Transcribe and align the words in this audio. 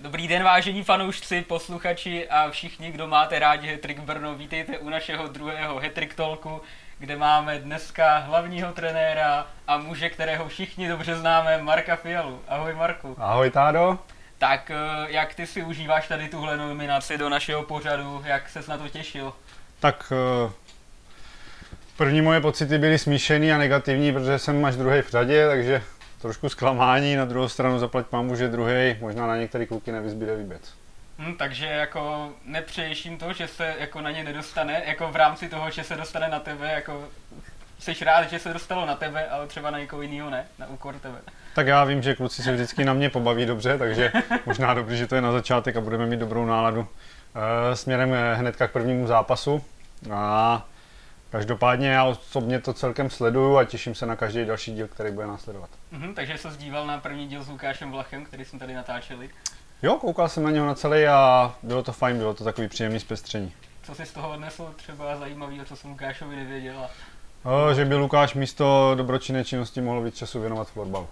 Dobrý 0.00 0.28
den, 0.28 0.44
vážení 0.44 0.84
fanoušci, 0.84 1.42
posluchači 1.42 2.28
a 2.28 2.50
všichni, 2.50 2.90
kdo 2.90 3.06
máte 3.06 3.38
rádi 3.38 3.68
Hetrik 3.68 4.00
Brno, 4.00 4.34
vítejte 4.34 4.78
u 4.78 4.88
našeho 4.88 5.28
druhého 5.28 5.78
Hetrik 5.78 6.14
Talku, 6.14 6.60
kde 6.98 7.16
máme 7.16 7.58
dneska 7.58 8.18
hlavního 8.18 8.72
trenéra 8.72 9.46
a 9.66 9.78
muže, 9.78 10.10
kterého 10.10 10.48
všichni 10.48 10.88
dobře 10.88 11.16
známe, 11.16 11.62
Marka 11.62 11.96
Fialu. 11.96 12.42
Ahoj 12.48 12.74
Marku. 12.74 13.16
Ahoj 13.18 13.50
Tádo. 13.50 13.98
Tak 14.38 14.70
eh, 14.70 14.76
jak 15.08 15.34
ty 15.34 15.46
si 15.46 15.62
užíváš 15.62 16.08
tady 16.08 16.28
tuhle 16.28 16.56
nominaci 16.56 17.18
do 17.18 17.28
našeho 17.28 17.62
pořadu, 17.62 18.22
jak 18.24 18.48
ses 18.48 18.66
na 18.66 18.78
to 18.78 18.88
těšil? 18.88 19.32
Tak 19.80 20.12
eh, 20.48 20.52
první 21.98 22.22
moje 22.22 22.40
pocity 22.40 22.78
byly 22.78 22.98
smíšený 22.98 23.52
a 23.52 23.58
negativní, 23.58 24.12
protože 24.12 24.38
jsem 24.38 24.64
až 24.64 24.76
druhý 24.76 25.02
v 25.02 25.10
řadě, 25.10 25.48
takže 25.48 25.82
trošku 26.20 26.48
zklamání, 26.48 27.16
na 27.16 27.24
druhou 27.24 27.48
stranu 27.48 27.78
zaplať 27.78 28.06
pámu, 28.06 28.36
že 28.36 28.48
druhý, 28.48 28.96
možná 29.00 29.26
na 29.26 29.36
některé 29.36 29.66
kluky 29.66 29.92
nevyzbyde 29.92 30.36
vůbec. 30.36 30.74
Hm, 31.18 31.34
takže 31.38 31.66
jako 31.66 32.30
nepřeješ 32.44 33.04
jim 33.04 33.18
to, 33.18 33.32
že 33.32 33.48
se 33.48 33.74
jako 33.78 34.00
na 34.00 34.10
ně 34.10 34.24
nedostane, 34.24 34.82
jako 34.86 35.08
v 35.08 35.16
rámci 35.16 35.48
toho, 35.48 35.70
že 35.70 35.84
se 35.84 35.96
dostane 35.96 36.28
na 36.28 36.40
tebe, 36.40 36.72
jako 36.72 37.08
jsi 37.78 38.04
rád, 38.04 38.30
že 38.30 38.38
se 38.38 38.52
dostalo 38.52 38.86
na 38.86 38.94
tebe, 38.94 39.28
ale 39.28 39.46
třeba 39.46 39.70
na 39.70 39.78
někoho 39.78 40.02
jiného 40.02 40.30
ne, 40.30 40.46
na 40.58 40.66
úkor 40.66 40.94
tebe. 40.94 41.18
Tak 41.54 41.66
já 41.66 41.84
vím, 41.84 42.02
že 42.02 42.14
kluci 42.14 42.42
se 42.42 42.52
vždycky 42.52 42.84
na 42.84 42.92
mě 42.92 43.10
pobaví 43.10 43.46
dobře, 43.46 43.78
takže 43.78 44.12
možná 44.46 44.74
dobře, 44.74 44.96
že 44.96 45.06
to 45.06 45.14
je 45.14 45.20
na 45.20 45.32
začátek 45.32 45.76
a 45.76 45.80
budeme 45.80 46.06
mít 46.06 46.20
dobrou 46.20 46.46
náladu 46.46 46.88
e, 47.72 47.76
směrem 47.76 48.14
hnedka 48.34 48.68
k 48.68 48.72
prvnímu 48.72 49.06
zápasu. 49.06 49.64
A 50.10 50.64
Každopádně 51.30 51.88
já 51.88 52.04
osobně 52.04 52.60
to 52.60 52.72
celkem 52.72 53.10
sleduju 53.10 53.56
a 53.56 53.64
těším 53.64 53.94
se 53.94 54.06
na 54.06 54.16
každý 54.16 54.44
další 54.44 54.74
díl, 54.74 54.88
který 54.88 55.10
bude 55.12 55.26
následovat. 55.26 55.70
Mhm, 55.92 56.14
takže 56.14 56.38
se 56.38 56.50
zdíval 56.50 56.86
na 56.86 56.98
první 56.98 57.28
díl 57.28 57.42
s 57.42 57.48
Lukášem 57.48 57.90
Vlachem, 57.90 58.24
který 58.24 58.44
jsme 58.44 58.58
tady 58.58 58.74
natáčeli. 58.74 59.30
Jo, 59.82 59.94
koukal 59.94 60.28
jsem 60.28 60.42
na 60.42 60.50
něho 60.50 60.66
na 60.66 60.74
celý 60.74 61.06
a 61.06 61.54
bylo 61.62 61.82
to 61.82 61.92
fajn, 61.92 62.18
bylo 62.18 62.34
to 62.34 62.44
takový 62.44 62.68
příjemný 62.68 63.00
zpestření. 63.00 63.52
Co 63.82 63.94
jsi 63.94 64.06
z 64.06 64.12
toho 64.12 64.30
odnesl 64.30 64.74
třeba 64.76 65.16
zajímavého, 65.16 65.64
co 65.64 65.76
jsem 65.76 65.90
Lukášovi 65.90 66.36
nevěděl? 66.36 66.86
O, 67.44 67.74
že 67.74 67.84
by 67.84 67.94
Lukáš 67.94 68.34
místo 68.34 68.92
dobročinné 68.94 69.44
činnosti 69.44 69.80
mohl 69.80 70.00
víc 70.02 70.16
času 70.16 70.40
věnovat 70.40 70.70
florbalu. 70.70 71.08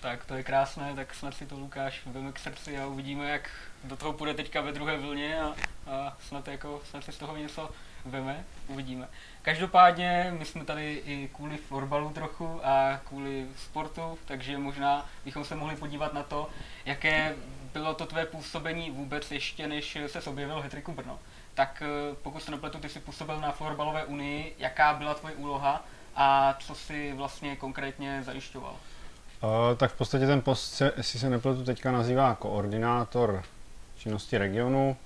Tak 0.00 0.24
to 0.24 0.34
je 0.34 0.42
krásné, 0.42 0.92
tak 0.96 1.14
snad 1.14 1.34
si 1.34 1.46
to 1.46 1.58
Lukáš 1.58 2.00
vezme 2.06 2.32
k 2.32 2.38
srdci 2.38 2.78
a 2.78 2.86
uvidíme, 2.86 3.30
jak 3.30 3.50
do 3.84 3.96
toho 3.96 4.12
půjde 4.12 4.34
teďka 4.34 4.60
ve 4.60 4.72
druhé 4.72 4.98
vlně 4.98 5.40
a, 5.40 5.54
a 5.90 6.16
snad, 6.28 6.48
jako, 6.48 6.80
snad 6.90 7.04
si 7.04 7.12
z 7.12 7.16
toho 7.16 7.36
něco 7.36 7.70
veme, 8.04 8.44
uvidíme. 8.68 9.08
Každopádně 9.42 10.34
my 10.38 10.44
jsme 10.44 10.64
tady 10.64 11.02
i 11.06 11.30
kvůli 11.34 11.56
florbalu 11.56 12.10
trochu 12.10 12.60
a 12.64 13.00
kvůli 13.04 13.46
sportu, 13.56 14.18
takže 14.24 14.58
možná 14.58 15.06
bychom 15.24 15.44
se 15.44 15.54
mohli 15.54 15.76
podívat 15.76 16.14
na 16.14 16.22
to, 16.22 16.48
jaké 16.84 17.34
bylo 17.72 17.94
to 17.94 18.06
tvé 18.06 18.26
působení 18.26 18.90
vůbec 18.90 19.30
ještě, 19.30 19.66
než 19.66 19.98
se 20.06 20.20
objevil 20.20 20.60
Hetriku 20.60 20.92
Brno. 20.92 21.18
Tak 21.54 21.82
eh, 21.86 22.14
pokud 22.22 22.42
se 22.42 22.50
nepletu, 22.50 22.78
ty 22.78 22.88
jsi 22.88 23.00
působil 23.00 23.40
na 23.40 23.52
florbalové 23.52 24.04
unii, 24.04 24.54
jaká 24.58 24.94
byla 24.94 25.14
tvoje 25.14 25.34
úloha 25.34 25.84
a 26.16 26.56
co 26.60 26.74
si 26.74 27.12
vlastně 27.12 27.56
konkrétně 27.56 28.22
zajišťoval? 28.26 28.76
Uh, 29.42 29.76
tak 29.76 29.92
v 29.92 29.98
podstatě 29.98 30.26
ten 30.26 30.40
post 30.40 30.82
jestli 30.96 31.18
se 31.18 31.30
nepletu, 31.30 31.64
teďka 31.64 31.92
nazývá 31.92 32.34
koordinátor 32.34 33.42
činnosti 33.96 34.38
regionu 34.38 34.96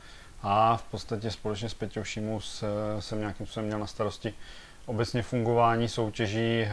a 0.42 0.76
v 0.76 0.82
podstatě 0.82 1.30
společně 1.30 1.68
s 1.68 1.74
Peťou 1.74 2.04
Šimus 2.04 2.64
jsem 2.98 3.20
nějakým 3.20 3.46
způsobem 3.46 3.66
měl 3.66 3.78
na 3.78 3.86
starosti 3.86 4.34
obecně 4.86 5.22
fungování 5.22 5.88
soutěží 5.88 6.62
eh, 6.62 6.70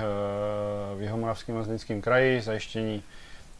v 0.95 1.01
Jihomoravském 1.01 1.57
a 1.57 2.01
kraji, 2.01 2.41
zajištění 2.41 3.03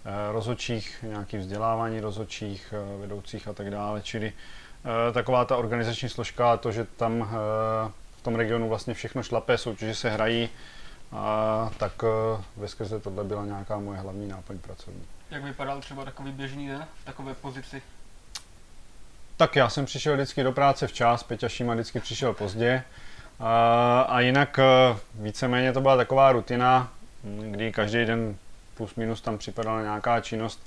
eh, 0.05 0.31
rozhodčích, 0.31 1.05
nějaký 1.07 1.37
vzdělávání 1.37 1.99
rozhodčích, 1.99 2.73
eh, 2.77 3.01
vedoucích 3.01 3.47
a 3.47 3.53
tak 3.53 3.69
dále, 3.69 4.01
čili 4.01 4.33
taková 5.13 5.45
ta 5.45 5.57
organizační 5.57 6.09
složka, 6.09 6.57
to, 6.57 6.71
že 6.71 6.85
tam 6.97 7.29
v 8.17 8.21
tom 8.21 8.35
regionu 8.35 8.69
vlastně 8.69 8.93
všechno 8.93 9.23
šlape, 9.23 9.57
soutěže 9.57 9.95
se 9.95 10.09
hrají, 10.09 10.49
a 11.11 11.71
tak 11.77 12.03
ve 12.57 12.67
skrze 12.67 12.99
tohle 12.99 13.23
byla 13.23 13.45
nějaká 13.45 13.79
moje 13.79 13.99
hlavní 13.99 14.27
náplň 14.27 14.57
pracovní. 14.57 15.03
Jak 15.31 15.43
vypadal 15.43 15.81
třeba 15.81 16.05
takový 16.05 16.31
běžný 16.31 16.67
den 16.67 16.87
v 17.01 17.05
takové 17.05 17.33
pozici? 17.33 17.81
Tak 19.37 19.55
já 19.55 19.69
jsem 19.69 19.85
přišel 19.85 20.13
vždycky 20.13 20.43
do 20.43 20.51
práce 20.51 20.87
včas, 20.87 21.23
Peťa 21.23 21.49
Šíma 21.49 21.73
vždycky 21.73 21.99
přišel 21.99 22.33
pozdě. 22.33 22.83
A, 23.39 24.01
a 24.01 24.19
jinak 24.19 24.59
e, 24.59 24.63
víceméně 25.15 25.73
to 25.73 25.81
byla 25.81 25.97
taková 25.97 26.31
rutina, 26.31 26.91
kdy 27.23 27.71
každý 27.71 28.05
den 28.05 28.37
plus 28.77 28.95
minus 28.95 29.21
tam 29.21 29.37
připadala 29.37 29.81
nějaká 29.81 30.21
činnost 30.21 30.63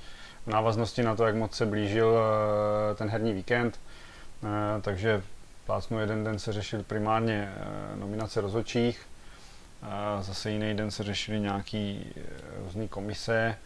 v 0.46 0.50
návaznosti 0.50 1.02
na 1.02 1.16
to, 1.16 1.26
jak 1.26 1.34
moc 1.34 1.56
se 1.56 1.66
blížil 1.66 2.18
e, 2.18 2.94
ten 2.94 3.08
herní 3.08 3.32
víkend. 3.32 3.80
E, 4.44 4.80
takže 4.80 5.22
plácnu 5.66 6.00
jeden 6.00 6.24
den 6.24 6.38
se 6.38 6.52
řešil 6.52 6.82
primárně 6.82 7.52
nominace 7.94 8.40
rozhodčích, 8.40 9.06
zase 10.20 10.50
jiný 10.50 10.74
den 10.74 10.90
se 10.90 11.02
řešily 11.02 11.40
nějaký 11.40 12.14
různé 12.64 12.88
komise, 12.88 13.56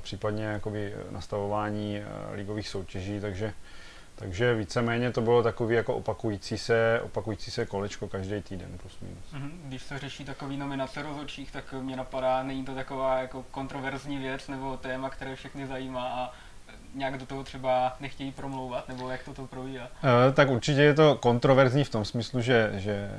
případně 0.00 0.44
jakoby 0.44 0.94
nastavování 1.10 2.02
ligových 2.32 2.68
soutěží, 2.68 3.20
takže 3.20 3.52
takže 4.20 4.54
víceméně 4.54 5.12
to 5.12 5.20
bylo 5.20 5.42
takový 5.42 5.76
jako 5.76 5.94
opakující 5.94 6.58
se, 6.58 7.00
opakující 7.04 7.50
se 7.50 7.66
kolečko 7.66 8.08
každý 8.08 8.42
týden 8.42 8.78
plus 8.82 8.96
minus. 9.00 9.24
Mm-hmm. 9.34 9.50
Když 9.64 9.82
se 9.82 9.98
řeší 9.98 10.24
takový 10.24 10.56
nominace 10.56 11.02
rozhodčích, 11.02 11.50
tak 11.52 11.74
mě 11.80 11.96
napadá, 11.96 12.42
není 12.42 12.64
to 12.64 12.74
taková 12.74 13.18
jako 13.18 13.44
kontroverzní 13.50 14.18
věc 14.18 14.48
nebo 14.48 14.76
téma, 14.76 15.10
které 15.10 15.36
všechny 15.36 15.66
zajímá 15.66 16.08
a 16.08 16.32
nějak 16.94 17.18
do 17.18 17.26
toho 17.26 17.44
třeba 17.44 17.96
nechtějí 18.00 18.32
promlouvat, 18.32 18.88
nebo 18.88 19.10
jak 19.10 19.24
to 19.24 19.34
to 19.34 19.46
probíhá? 19.46 19.88
E, 20.28 20.32
tak 20.32 20.50
určitě 20.50 20.82
je 20.82 20.94
to 20.94 21.14
kontroverzní 21.16 21.84
v 21.84 21.90
tom 21.90 22.04
smyslu, 22.04 22.40
že, 22.40 22.72
že 22.74 23.10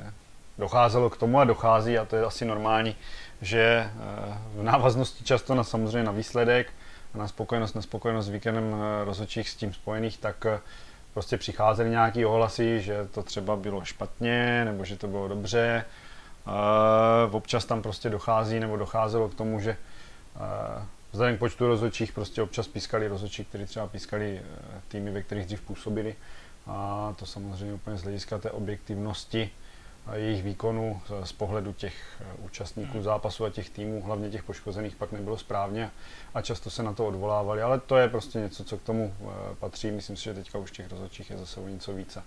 docházelo 0.58 1.10
k 1.10 1.16
tomu 1.16 1.38
a 1.38 1.44
dochází, 1.44 1.98
a 1.98 2.04
to 2.04 2.16
je 2.16 2.24
asi 2.24 2.44
normální, 2.44 2.96
že 3.40 3.60
e, 3.60 3.90
v 4.54 4.62
návaznosti 4.62 5.24
často 5.24 5.54
na 5.54 5.64
samozřejmě 5.64 6.02
na 6.02 6.12
výsledek, 6.12 6.72
na 7.14 7.28
spokojenost, 7.28 7.74
nespokojenost 7.74 8.26
s 8.26 8.28
víkendem 8.28 8.74
eh, 8.74 9.04
rozhodčích 9.04 9.50
s 9.50 9.56
tím 9.56 9.72
spojených, 9.72 10.18
tak 10.18 10.46
prostě 11.14 11.38
přicházely 11.38 11.90
nějaké 11.90 12.26
ohlasy, 12.26 12.80
že 12.80 13.08
to 13.10 13.22
třeba 13.22 13.56
bylo 13.56 13.84
špatně, 13.84 14.64
nebo 14.64 14.84
že 14.84 14.96
to 14.96 15.08
bylo 15.08 15.28
dobře. 15.28 15.84
Uh, 17.26 17.36
občas 17.36 17.64
tam 17.64 17.82
prostě 17.82 18.10
dochází, 18.10 18.60
nebo 18.60 18.76
docházelo 18.76 19.28
k 19.28 19.34
tomu, 19.34 19.60
že 19.60 19.76
uh, 20.36 20.82
vzhledem 21.12 21.36
k 21.36 21.38
počtu 21.38 21.66
rozhodčích 21.66 22.12
prostě 22.12 22.42
občas 22.42 22.68
pískali 22.68 23.08
rozhodčí, 23.08 23.44
kteří 23.44 23.66
třeba 23.66 23.86
pískali 23.86 24.40
uh, 24.40 24.80
týmy, 24.88 25.10
ve 25.10 25.22
kterých 25.22 25.46
dřív 25.46 25.60
působili. 25.60 26.14
A 26.66 27.14
to 27.18 27.26
samozřejmě 27.26 27.74
úplně 27.74 27.96
z 27.96 28.02
hlediska 28.02 28.38
té 28.38 28.50
objektivnosti 28.50 29.50
jejich 30.14 30.42
výkonu 30.42 31.02
z 31.24 31.32
pohledu 31.32 31.72
těch 31.72 32.20
eh, 32.20 32.24
účastníků 32.38 33.02
zápasu 33.02 33.44
a 33.44 33.50
těch 33.50 33.70
týmů, 33.70 34.02
hlavně 34.02 34.30
těch 34.30 34.42
poškozených, 34.42 34.96
pak 34.96 35.12
nebylo 35.12 35.38
správně 35.38 35.90
a 36.34 36.42
často 36.42 36.70
se 36.70 36.82
na 36.82 36.92
to 36.92 37.06
odvolávali, 37.06 37.62
ale 37.62 37.80
to 37.80 37.96
je 37.96 38.08
prostě 38.08 38.38
něco, 38.38 38.64
co 38.64 38.78
k 38.78 38.82
tomu 38.82 39.14
eh, 39.20 39.54
patří. 39.54 39.90
Myslím 39.90 40.16
si, 40.16 40.24
že 40.24 40.34
teďka 40.34 40.58
už 40.58 40.70
těch 40.70 40.90
rozhodčích 40.90 41.30
je 41.30 41.38
zase 41.38 41.60
o 41.60 41.68
něco 41.68 41.92
více. 41.92 42.22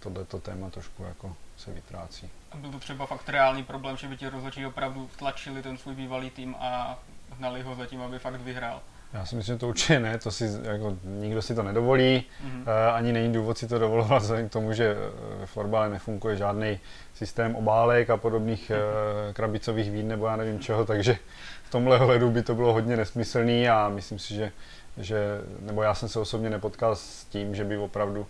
Tohleto 0.00 0.40
téma 0.40 0.70
trošku 0.70 1.02
jako 1.02 1.36
se 1.56 1.72
vytrácí. 1.72 2.30
A 2.52 2.56
byl 2.56 2.72
to 2.72 2.78
třeba 2.78 3.06
fakt 3.06 3.28
reálný 3.28 3.64
problém, 3.64 3.96
že 3.96 4.08
by 4.08 4.16
ti 4.16 4.28
rozhodčí 4.28 4.66
opravdu 4.66 5.10
tlačili 5.16 5.62
ten 5.62 5.78
svůj 5.78 5.94
bývalý 5.94 6.30
tým 6.30 6.54
a 6.58 6.98
hnali 7.38 7.62
ho 7.62 7.74
zatím, 7.74 8.02
aby 8.02 8.18
fakt 8.18 8.40
vyhrál? 8.40 8.80
Já 9.12 9.26
si 9.26 9.36
myslím, 9.36 9.54
že 9.54 9.60
to 9.60 9.68
určitě 9.68 10.00
ne, 10.00 10.18
to 10.18 10.30
si, 10.30 10.50
jako, 10.62 10.96
nikdo 11.04 11.42
si 11.42 11.54
to 11.54 11.62
nedovolí, 11.62 12.24
mm-hmm. 12.44 12.60
uh, 12.60 12.94
ani 12.94 13.12
není 13.12 13.32
důvod 13.32 13.58
si 13.58 13.68
to 13.68 13.78
dovolovat 13.78 14.22
vzhledem 14.22 14.48
k 14.48 14.52
tomu, 14.52 14.72
že 14.72 14.96
ve 15.38 15.46
florbale 15.46 15.88
nefunguje 15.88 16.36
žádný 16.36 16.80
systém 17.14 17.56
obálek 17.56 18.10
a 18.10 18.16
podobných 18.16 18.70
mm-hmm. 18.70 19.28
uh, 19.28 19.32
krabicových 19.32 19.90
vín 19.90 20.08
nebo 20.08 20.26
já 20.26 20.36
nevím 20.36 20.60
čeho, 20.60 20.84
takže 20.84 21.18
v 21.64 21.70
tomhle 21.70 21.98
hledu 21.98 22.30
by 22.30 22.42
to 22.42 22.54
bylo 22.54 22.72
hodně 22.72 22.96
nesmyslný 22.96 23.68
a 23.68 23.88
myslím 23.88 24.18
si, 24.18 24.34
že, 24.34 24.52
že 24.96 25.40
nebo 25.60 25.82
já 25.82 25.94
jsem 25.94 26.08
se 26.08 26.20
osobně 26.20 26.50
nepotkal 26.50 26.96
s 26.96 27.24
tím, 27.24 27.54
že 27.54 27.64
by 27.64 27.78
opravdu 27.78 28.26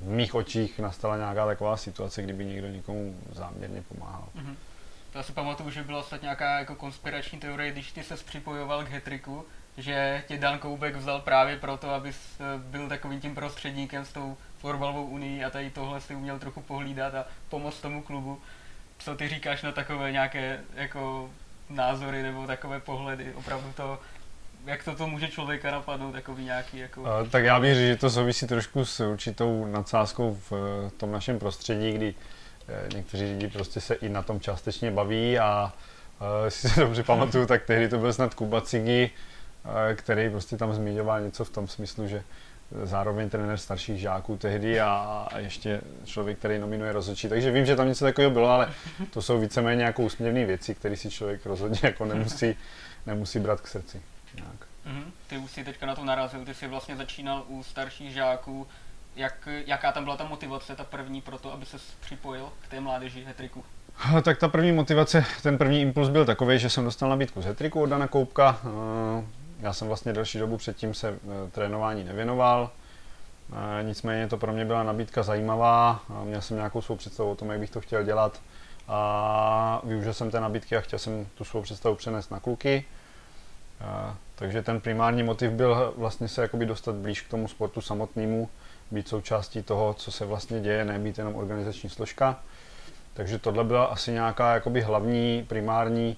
v 0.00 0.08
mých 0.08 0.34
očích 0.34 0.78
nastala 0.78 1.16
nějaká 1.16 1.46
taková 1.46 1.76
situace, 1.76 2.22
kdyby 2.22 2.44
někdo 2.44 2.68
někomu 2.68 3.16
záměrně 3.32 3.82
pomáhal. 3.82 4.28
Mm-hmm. 4.36 4.54
Já 5.14 5.22
si 5.22 5.32
pamatuju, 5.32 5.70
že 5.70 5.82
byla 5.82 6.02
snad 6.02 6.22
nějaká 6.22 6.58
jako 6.58 6.74
konspirační 6.74 7.38
teorie, 7.38 7.72
když 7.72 7.92
ty 7.92 8.02
se 8.02 8.16
připojoval 8.16 8.84
k 8.84 8.88
hetriku, 8.88 9.44
že 9.76 10.24
tě 10.26 10.38
Dan 10.38 10.58
Koubek 10.58 10.96
vzal 10.96 11.20
právě 11.20 11.56
proto, 11.56 11.90
abys 11.90 12.16
eh, 12.40 12.44
byl 12.58 12.88
takovým 12.88 13.20
tím 13.20 13.34
prostředníkem 13.34 14.04
s 14.04 14.12
tou 14.12 14.36
florbalovou 14.58 15.04
unii 15.04 15.44
a 15.44 15.50
tady 15.50 15.70
tohle 15.70 16.00
si 16.00 16.14
uměl 16.14 16.38
trochu 16.38 16.60
pohlídat 16.60 17.14
a 17.14 17.24
pomoct 17.48 17.80
tomu 17.80 18.02
klubu. 18.02 18.40
Co 18.98 19.16
ty 19.16 19.28
říkáš 19.28 19.62
na 19.62 19.72
takové 19.72 20.12
nějaké 20.12 20.60
jako 20.74 21.30
názory 21.70 22.22
nebo 22.22 22.46
takové 22.46 22.80
pohledy? 22.80 23.32
Opravdu 23.34 23.72
to, 23.76 23.98
jak 24.66 24.84
to, 24.84 24.94
to 24.94 25.06
může 25.06 25.28
člověka 25.28 25.70
napadnout, 25.70 26.12
takový 26.12 26.44
nějaký 26.44 26.78
jako... 26.78 27.06
A, 27.06 27.24
tak 27.24 27.44
já 27.44 27.60
bych 27.60 27.74
řekl, 27.74 27.86
že 27.86 27.96
to 27.96 28.10
souvisí 28.10 28.46
trošku 28.46 28.84
s 28.84 29.00
určitou 29.00 29.66
nadsázkou 29.66 30.38
v 30.50 30.52
tom 30.96 31.12
našem 31.12 31.38
prostředí, 31.38 31.92
kdy 31.92 32.14
někteří 32.94 33.24
lidi 33.24 33.48
prostě 33.48 33.80
se 33.80 33.94
i 33.94 34.08
na 34.08 34.22
tom 34.22 34.40
částečně 34.40 34.90
baví 34.90 35.38
a 35.38 35.72
jestli 36.44 36.68
se 36.68 36.80
dobře 36.80 37.02
pamatuju, 37.02 37.46
tak 37.46 37.64
tehdy 37.64 37.88
to 37.88 37.98
byl 37.98 38.12
snad 38.12 38.34
Kuba 38.34 38.60
Cigi, 38.60 39.10
který 39.94 40.30
prostě 40.30 40.56
tam 40.56 40.74
zmiňoval 40.74 41.20
něco 41.20 41.44
v 41.44 41.50
tom 41.50 41.68
smyslu, 41.68 42.08
že 42.08 42.22
zároveň 42.82 43.30
trenér 43.30 43.58
starších 43.58 44.00
žáků 44.00 44.36
tehdy 44.36 44.80
a, 44.80 45.28
ještě 45.36 45.80
člověk, 46.04 46.38
který 46.38 46.58
nominuje 46.58 46.92
rozhodčí. 46.92 47.28
Takže 47.28 47.50
vím, 47.50 47.66
že 47.66 47.76
tam 47.76 47.88
něco 47.88 48.04
takového 48.04 48.30
bylo, 48.30 48.48
ale 48.48 48.70
to 49.10 49.22
jsou 49.22 49.40
víceméně 49.40 49.84
jako 49.84 50.02
úsměvné 50.02 50.44
věci, 50.44 50.74
které 50.74 50.96
si 50.96 51.10
člověk 51.10 51.46
rozhodně 51.46 51.78
jako 51.82 52.04
nemusí, 52.04 52.56
nemusí 53.06 53.38
brát 53.38 53.60
k 53.60 53.66
srdci. 53.66 54.02
Nějak. 54.34 54.66
Mm-hmm. 54.86 55.10
Ty 55.26 55.38
už 55.38 55.50
si 55.50 55.64
teďka 55.64 55.86
na 55.86 55.94
to 55.94 56.04
narazil, 56.04 56.44
ty 56.44 56.54
jsi 56.54 56.66
vlastně 56.66 56.96
začínal 56.96 57.44
u 57.48 57.62
starších 57.62 58.12
žáků. 58.12 58.66
Jak, 59.16 59.48
jaká 59.66 59.92
tam 59.92 60.04
byla 60.04 60.16
ta 60.16 60.24
motivace, 60.24 60.76
ta 60.76 60.84
první 60.84 61.20
pro 61.20 61.38
to, 61.38 61.52
aby 61.52 61.66
se 61.66 61.76
připojil 62.00 62.48
k 62.60 62.68
té 62.68 62.80
mládeži 62.80 63.24
hetriku? 63.24 63.64
Tak 64.22 64.38
ta 64.38 64.48
první 64.48 64.72
motivace, 64.72 65.24
ten 65.42 65.58
první 65.58 65.80
impuls 65.80 66.08
byl 66.08 66.24
takový, 66.24 66.58
že 66.58 66.70
jsem 66.70 66.84
dostal 66.84 67.08
nabídku 67.08 67.42
z 67.42 67.44
hetriku 67.44 67.82
od 67.82 67.86
Dana 67.86 68.08
Koupka. 68.08 68.60
Já 69.66 69.72
jsem 69.72 69.88
vlastně 69.88 70.12
delší 70.12 70.38
dobu 70.38 70.56
předtím 70.56 70.94
se 70.94 71.08
eh, 71.08 71.50
trénování 71.50 72.04
nevěnoval. 72.04 72.70
Eh, 73.52 73.82
nicméně 73.82 74.28
to 74.28 74.36
pro 74.36 74.52
mě 74.52 74.64
byla 74.64 74.82
nabídka 74.82 75.22
zajímavá. 75.22 76.00
Měl 76.24 76.40
jsem 76.40 76.56
nějakou 76.56 76.82
svou 76.82 76.96
představu 76.96 77.30
o 77.30 77.34
tom, 77.34 77.50
jak 77.50 77.60
bych 77.60 77.70
to 77.70 77.80
chtěl 77.80 78.02
dělat. 78.02 78.40
A 78.88 79.80
využil 79.84 80.14
jsem 80.14 80.30
té 80.30 80.40
nabídky 80.40 80.76
a 80.76 80.80
chtěl 80.80 80.98
jsem 80.98 81.26
tu 81.34 81.44
svou 81.44 81.62
představu 81.62 81.94
přenést 81.94 82.30
na 82.30 82.40
kluky. 82.40 82.84
Eh, 83.80 84.14
takže 84.34 84.62
ten 84.62 84.80
primární 84.80 85.22
motiv 85.22 85.50
byl 85.50 85.94
vlastně 85.96 86.28
se 86.28 86.42
jakoby 86.42 86.66
dostat 86.66 86.94
blíž 86.94 87.20
k 87.20 87.30
tomu 87.30 87.48
sportu 87.48 87.80
samotnému, 87.80 88.48
být 88.90 89.08
součástí 89.08 89.62
toho, 89.62 89.94
co 89.94 90.12
se 90.12 90.24
vlastně 90.24 90.60
děje, 90.60 90.84
nebýt 90.84 91.18
jenom 91.18 91.36
organizační 91.36 91.90
složka. 91.90 92.40
Takže 93.14 93.38
tohle 93.38 93.64
byla 93.64 93.84
asi 93.84 94.12
nějaká 94.12 94.54
jakoby 94.54 94.80
hlavní, 94.80 95.44
primární 95.48 96.16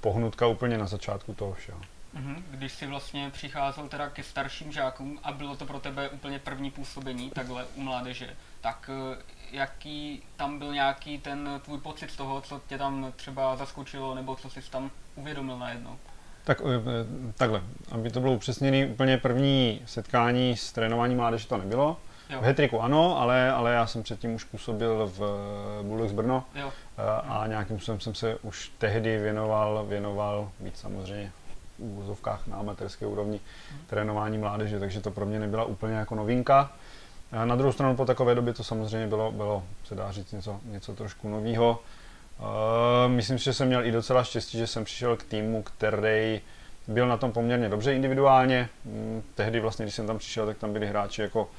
pohnutka 0.00 0.46
úplně 0.46 0.78
na 0.78 0.86
začátku 0.86 1.34
toho 1.34 1.52
všeho. 1.52 1.80
Mhm. 2.12 2.44
Když 2.50 2.72
jsi 2.72 2.86
vlastně 2.86 3.30
přicházel 3.30 3.88
teda 3.88 4.08
ke 4.08 4.22
starším 4.22 4.72
žákům 4.72 5.18
a 5.22 5.32
bylo 5.32 5.56
to 5.56 5.66
pro 5.66 5.80
tebe 5.80 6.08
úplně 6.08 6.38
první 6.38 6.70
působení 6.70 7.30
takhle 7.30 7.64
u 7.74 7.82
mládeže, 7.82 8.36
tak 8.60 8.90
eh, 8.92 9.22
jaký 9.50 10.22
tam 10.36 10.58
byl 10.58 10.74
nějaký 10.74 11.18
ten 11.18 11.60
tvůj 11.64 11.78
pocit 11.78 12.10
z 12.10 12.16
toho, 12.16 12.40
co 12.40 12.60
tě 12.66 12.78
tam 12.78 13.12
třeba 13.16 13.56
zaskočilo, 13.56 14.14
nebo 14.14 14.36
co 14.36 14.50
jsi 14.50 14.70
tam 14.70 14.90
uvědomil 15.14 15.58
najednou? 15.58 15.98
Tak 16.44 16.60
eh, 16.60 17.32
takhle, 17.36 17.62
aby 17.90 18.10
to 18.10 18.20
bylo 18.20 18.32
upřesněné, 18.32 18.86
úplně 18.86 19.18
první 19.18 19.82
setkání 19.86 20.56
s 20.56 20.72
trénováním 20.72 21.18
mládeže 21.18 21.48
to 21.48 21.56
nebylo. 21.56 21.96
Jo. 22.30 22.40
V 22.40 22.44
Hetriku 22.44 22.80
ano, 22.80 23.20
ale, 23.20 23.52
ale 23.52 23.72
já 23.72 23.86
jsem 23.86 24.02
předtím 24.02 24.34
už 24.34 24.44
působil 24.44 25.12
v 25.16 25.22
eh, 25.80 25.82
Bulldogs 25.82 26.12
Brno 26.12 26.44
jo. 26.54 26.72
a 27.28 27.46
nějakým 27.46 27.76
způsobem 27.76 28.00
jsem 28.00 28.14
se 28.14 28.36
už 28.36 28.72
tehdy 28.78 29.18
věnoval, 29.18 29.86
věnoval 29.88 30.50
víc 30.60 30.78
samozřejmě 30.78 31.32
úvozovkách 31.78 32.46
na 32.46 32.56
amatérské 32.56 33.06
úrovni 33.06 33.40
trénování 33.86 34.38
mládeže, 34.38 34.80
takže 34.80 35.00
to 35.00 35.10
pro 35.10 35.26
mě 35.26 35.38
nebyla 35.38 35.64
úplně 35.64 35.94
jako 35.94 36.14
novinka. 36.14 36.72
A 37.32 37.44
na 37.44 37.56
druhou 37.56 37.72
stranu 37.72 37.96
po 37.96 38.04
takové 38.04 38.34
době 38.34 38.54
to 38.54 38.64
samozřejmě 38.64 39.06
bylo, 39.06 39.32
bylo 39.32 39.62
se 39.84 39.94
dá 39.94 40.12
říct, 40.12 40.32
něco, 40.32 40.60
něco 40.64 40.94
trošku 40.94 41.28
nového. 41.28 41.82
Myslím 43.06 43.38
si, 43.38 43.44
že 43.44 43.52
jsem 43.52 43.68
měl 43.68 43.86
i 43.86 43.92
docela 43.92 44.24
štěstí, 44.24 44.58
že 44.58 44.66
jsem 44.66 44.84
přišel 44.84 45.16
k 45.16 45.22
týmu, 45.22 45.62
který 45.62 46.40
byl 46.88 47.08
na 47.08 47.16
tom 47.16 47.32
poměrně 47.32 47.68
dobře 47.68 47.94
individuálně. 47.94 48.68
Mm, 48.84 49.22
tehdy 49.34 49.60
vlastně, 49.60 49.84
když 49.84 49.94
jsem 49.94 50.06
tam 50.06 50.18
přišel, 50.18 50.46
tak 50.46 50.58
tam 50.58 50.72
byli 50.72 50.86
hráči 50.86 51.22
jako 51.22 51.50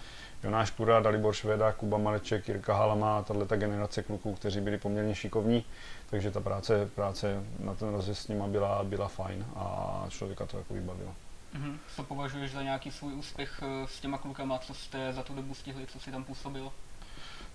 Jonáš 0.43 0.71
Kura, 0.71 0.99
Dalibor 0.99 1.33
Šveda, 1.33 1.71
Kuba 1.71 1.97
Maleček, 1.97 2.47
Jirka 2.47 2.73
Halama 2.73 3.17
a 3.17 3.21
tato 3.21 3.57
generace 3.57 4.03
kluků, 4.03 4.33
kteří 4.33 4.61
byli 4.61 4.77
poměrně 4.77 5.15
šikovní, 5.15 5.65
takže 6.09 6.31
ta 6.31 6.39
práce, 6.39 6.89
práce 6.95 7.43
na 7.59 7.75
ten 7.75 7.89
rozjezd 7.89 8.21
s 8.21 8.27
nima 8.27 8.47
byla, 8.47 8.83
byla 8.83 9.07
fajn 9.07 9.45
a 9.55 10.05
člověka 10.09 10.45
to 10.45 10.57
jako 10.57 10.73
vybavilo. 10.73 11.11
Mm-hmm. 11.55 11.77
Co 11.95 12.03
považuješ 12.03 12.51
za 12.51 12.63
nějaký 12.63 12.91
svůj 12.91 13.13
úspěch 13.13 13.61
eh, 13.63 13.87
s 13.87 13.99
těma 13.99 14.17
klukama, 14.17 14.57
co 14.57 14.73
jste 14.73 15.13
za 15.13 15.23
tu 15.23 15.33
dobu 15.33 15.53
stihli, 15.53 15.87
co 15.87 15.99
si 15.99 16.11
tam 16.11 16.23
působil? 16.23 16.71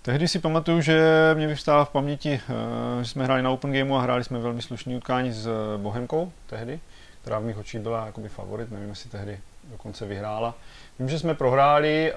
Tehdy 0.03 0.29
si 0.29 0.39
pamatuju, 0.39 0.81
že 0.81 1.31
mě 1.35 1.47
vyvstává 1.47 1.85
v 1.85 1.91
paměti, 1.91 2.41
eh, 2.49 3.05
že 3.05 3.11
jsme 3.11 3.25
hráli 3.25 3.43
na 3.43 3.51
Open 3.51 3.73
Gameu 3.73 3.95
a 3.95 4.03
hráli 4.03 4.25
jsme 4.25 4.39
velmi 4.39 4.63
slušný 4.63 4.97
utkání 4.97 5.33
s 5.33 5.47
eh, 5.47 5.79
Bohemkou 5.79 6.33
tehdy, 6.47 6.81
která 7.23 7.39
v 7.39 7.45
mých 7.45 7.59
očích 7.59 7.81
byla 7.81 8.07
jakoby 8.07 8.29
favorit, 8.29 8.71
nevím, 8.71 8.89
jestli 8.89 9.11
tehdy 9.11 9.41
dokonce 9.71 10.07
vyhrála. 10.07 10.55
Vím, 10.99 11.09
že 11.09 11.19
jsme 11.19 11.35
prohráli, 11.35 12.13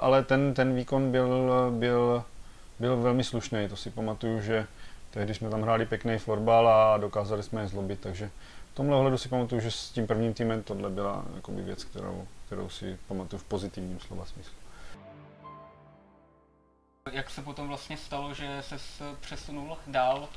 ale 0.00 0.22
ten, 0.22 0.54
ten 0.54 0.74
výkon 0.74 1.10
byl, 1.10 1.52
byl, 1.70 2.24
byl 2.78 2.96
velmi 2.96 3.24
slušný. 3.24 3.68
To 3.68 3.76
si 3.76 3.90
pamatuju, 3.90 4.40
že 4.40 4.66
tehdy 5.10 5.34
jsme 5.34 5.50
tam 5.50 5.62
hráli 5.62 5.86
pěkný 5.86 6.18
florbal 6.18 6.68
a 6.68 6.98
dokázali 6.98 7.42
jsme 7.42 7.60
je 7.60 7.68
zlobit, 7.68 8.00
takže 8.00 8.30
v 8.72 8.74
tomhle 8.74 8.96
ohledu 8.96 9.18
si 9.18 9.28
pamatuju, 9.28 9.60
že 9.60 9.70
s 9.70 9.90
tím 9.90 10.06
prvním 10.06 10.34
týmem 10.34 10.62
tohle 10.62 10.90
byla 10.90 11.24
jakoby 11.36 11.62
věc, 11.62 11.84
kterou, 11.84 12.26
kterou 12.46 12.68
si 12.68 12.98
pamatuju 13.08 13.40
v 13.40 13.44
pozitivním 13.44 14.00
slova 14.00 14.24
smyslu. 14.24 14.54
Jak 17.12 17.30
se 17.30 17.42
potom 17.42 17.68
vlastně 17.68 17.96
stalo, 17.96 18.34
že 18.34 18.62
se 18.62 18.76
přesunul 19.20 19.76
dál 19.86 20.28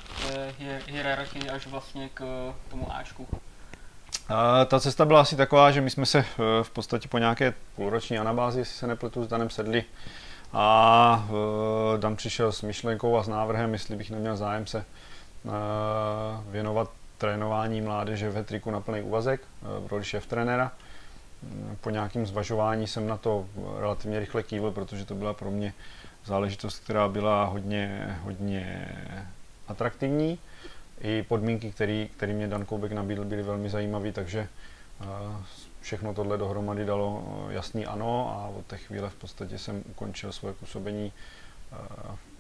je 0.59 0.81
hierarchii 0.87 1.49
až 1.49 1.67
vlastně 1.67 2.09
k 2.09 2.53
tomu 2.69 2.95
Ačku? 2.95 3.27
Ta 4.67 4.79
cesta 4.79 5.05
byla 5.05 5.21
asi 5.21 5.35
taková, 5.35 5.71
že 5.71 5.81
my 5.81 5.89
jsme 5.89 6.05
se 6.05 6.19
eh, 6.19 6.63
v 6.63 6.69
podstatě 6.69 7.07
po 7.07 7.17
nějaké 7.17 7.53
půlroční 7.75 8.17
anabázi, 8.17 8.59
jestli 8.59 8.75
se 8.75 8.87
nepletu, 8.87 9.23
s 9.23 9.27
Danem 9.27 9.49
sedli 9.49 9.83
a 10.53 11.27
eh, 11.29 11.97
Dan 11.97 12.15
přišel 12.15 12.51
s 12.51 12.61
myšlenkou 12.61 13.17
a 13.17 13.23
s 13.23 13.27
návrhem, 13.27 13.73
jestli 13.73 13.95
bych 13.95 14.11
neměl 14.11 14.37
zájem 14.37 14.67
se 14.67 14.77
eh, 15.45 15.51
věnovat 16.49 16.91
trénování 17.17 17.81
mládeže 17.81 18.29
v 18.29 18.35
hetriku 18.35 18.71
na 18.71 18.79
plný 18.79 19.01
úvazek 19.01 19.41
v 19.61 19.87
roli 19.91 20.03
šéf 20.03 20.25
trenéra. 20.25 20.71
Po 21.81 21.89
nějakém 21.89 22.25
zvažování 22.25 22.87
jsem 22.87 23.07
na 23.07 23.17
to 23.17 23.45
relativně 23.79 24.19
rychle 24.19 24.43
kývil, 24.43 24.71
protože 24.71 25.05
to 25.05 25.15
byla 25.15 25.33
pro 25.33 25.51
mě 25.51 25.73
záležitost, 26.25 26.79
která 26.79 27.07
byla 27.07 27.45
hodně, 27.45 28.17
hodně 28.23 28.87
atraktivní 29.67 30.39
i 31.01 31.23
podmínky, 31.23 31.71
který 32.17 32.33
mě 32.33 32.47
Dan 32.47 32.65
Koubek 32.65 32.91
nabídl, 32.91 33.25
byly 33.25 33.43
velmi 33.43 33.69
zajímavé, 33.69 34.11
takže 34.11 34.47
eh, 35.01 35.05
všechno 35.81 36.13
tohle 36.13 36.37
dohromady 36.37 36.85
dalo 36.85 37.23
eh, 37.49 37.53
jasný 37.53 37.85
ano 37.85 38.39
a 38.39 38.57
od 38.59 38.65
té 38.65 38.77
chvíle 38.77 39.09
v 39.09 39.15
podstatě 39.15 39.57
jsem 39.57 39.83
ukončil 39.89 40.31
svoje 40.31 40.53
působení 40.53 41.13
eh, 41.71 41.75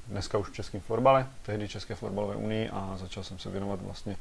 dneska 0.07 0.37
už 0.37 0.49
v 0.49 0.53
českém 0.53 0.81
florbale, 0.81 1.27
tehdy 1.41 1.67
České 1.67 1.95
florbalové 1.95 2.35
unii 2.35 2.69
a 2.69 2.97
začal 2.97 3.23
jsem 3.23 3.39
se 3.39 3.49
věnovat 3.49 3.81
vlastně 3.81 4.17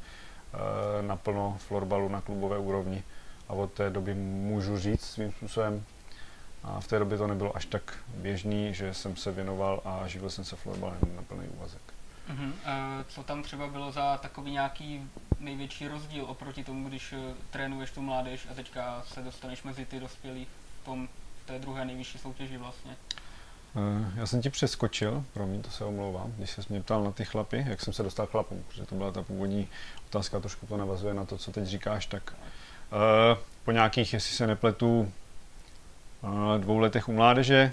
naplno 1.00 1.56
florbalu 1.58 2.08
na 2.08 2.20
klubové 2.20 2.58
úrovni 2.58 3.02
a 3.48 3.52
od 3.52 3.72
té 3.72 3.90
doby 3.90 4.14
můžu 4.14 4.78
říct 4.78 5.04
svým 5.04 5.32
způsobem, 5.32 5.84
a 6.64 6.80
v 6.80 6.88
té 6.88 6.98
době 6.98 7.18
to 7.18 7.26
nebylo 7.26 7.56
až 7.56 7.66
tak 7.66 7.98
běžný, 8.16 8.74
že 8.74 8.94
jsem 8.94 9.16
se 9.16 9.32
věnoval 9.32 9.80
a 9.84 10.08
živil 10.08 10.30
jsem 10.30 10.44
se 10.44 10.56
florbalem 10.56 10.98
na 11.16 11.22
plný 11.22 11.48
úvazek. 11.48 11.93
Uh-huh. 12.30 12.46
Uh, 12.46 12.52
co 13.08 13.22
tam 13.22 13.42
třeba 13.42 13.66
bylo 13.66 13.92
za 13.92 14.16
takový 14.16 14.50
nějaký 14.50 15.10
největší 15.40 15.88
rozdíl 15.88 16.24
oproti 16.24 16.64
tomu, 16.64 16.88
když 16.88 17.12
uh, 17.12 17.18
trénuješ 17.50 17.90
tu 17.90 18.02
mládež 18.02 18.46
a 18.50 18.54
teďka 18.54 19.02
se 19.06 19.22
dostaneš 19.22 19.62
mezi 19.62 19.86
ty 19.86 20.00
dospělí 20.00 20.46
v 20.82 20.84
tom 20.84 21.08
v 21.44 21.46
té 21.46 21.58
druhé 21.58 21.84
nejvyšší 21.84 22.18
soutěži 22.18 22.56
vlastně? 22.56 22.96
Uh, 23.74 24.18
já 24.18 24.26
jsem 24.26 24.42
ti 24.42 24.50
přeskočil, 24.50 25.24
promiň, 25.32 25.62
to 25.62 25.70
se 25.70 25.84
omlouvám, 25.84 26.32
když 26.36 26.50
se 26.50 26.62
mě 26.68 26.82
ptal 26.82 27.04
na 27.04 27.12
ty 27.12 27.24
chlapy, 27.24 27.64
jak 27.68 27.80
jsem 27.80 27.92
se 27.92 28.02
dostal 28.02 28.26
k 28.26 28.30
chlapům, 28.30 28.64
protože 28.68 28.86
to 28.86 28.94
byla 28.94 29.12
ta 29.12 29.22
původní 29.22 29.68
otázka, 30.06 30.40
trošku 30.40 30.66
to 30.66 30.76
navazuje 30.76 31.14
na 31.14 31.24
to, 31.24 31.38
co 31.38 31.52
teď 31.52 31.64
říkáš, 31.64 32.06
tak 32.06 32.32
uh, 32.32 33.38
po 33.64 33.70
nějakých, 33.72 34.12
jestli 34.12 34.36
se 34.36 34.46
nepletu, 34.46 35.12
uh, 36.22 36.58
dvou 36.58 36.78
letech 36.78 37.08
u 37.08 37.12
mládeže, 37.12 37.72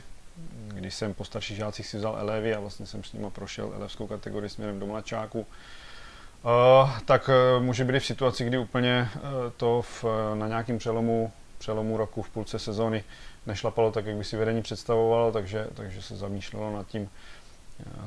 když 0.81 0.93
jsem 0.93 1.13
po 1.13 1.25
starších 1.25 1.57
žácích 1.57 1.87
si 1.87 1.97
vzal 1.97 2.17
elevy 2.19 2.55
a 2.55 2.59
vlastně 2.59 2.85
jsem 2.85 3.03
s 3.03 3.13
nimi 3.13 3.29
prošel 3.29 3.71
elevskou 3.75 4.07
kategorii 4.07 4.49
směrem 4.49 4.79
do 4.79 4.85
mladšáku, 4.85 5.39
uh, 5.39 6.99
tak 7.05 7.29
uh, 7.29 7.63
může 7.63 7.85
být 7.85 7.99
v 7.99 8.05
situaci, 8.05 8.45
kdy 8.45 8.57
úplně 8.57 9.09
uh, 9.15 9.21
to 9.57 9.81
v, 9.81 10.05
na 10.33 10.47
nějakém 10.47 10.77
přelomu, 10.77 11.31
přelomu 11.57 11.97
roku 11.97 12.21
v 12.21 12.29
půlce 12.29 12.59
sezóny 12.59 13.03
nešlapalo 13.45 13.91
tak, 13.91 14.05
jak 14.05 14.15
by 14.15 14.23
si 14.23 14.37
vedení 14.37 14.61
představovalo, 14.61 15.31
takže, 15.31 15.67
takže 15.73 16.01
se 16.01 16.15
zamýšlelo 16.15 16.75
nad 16.75 16.87
tím, 16.87 17.09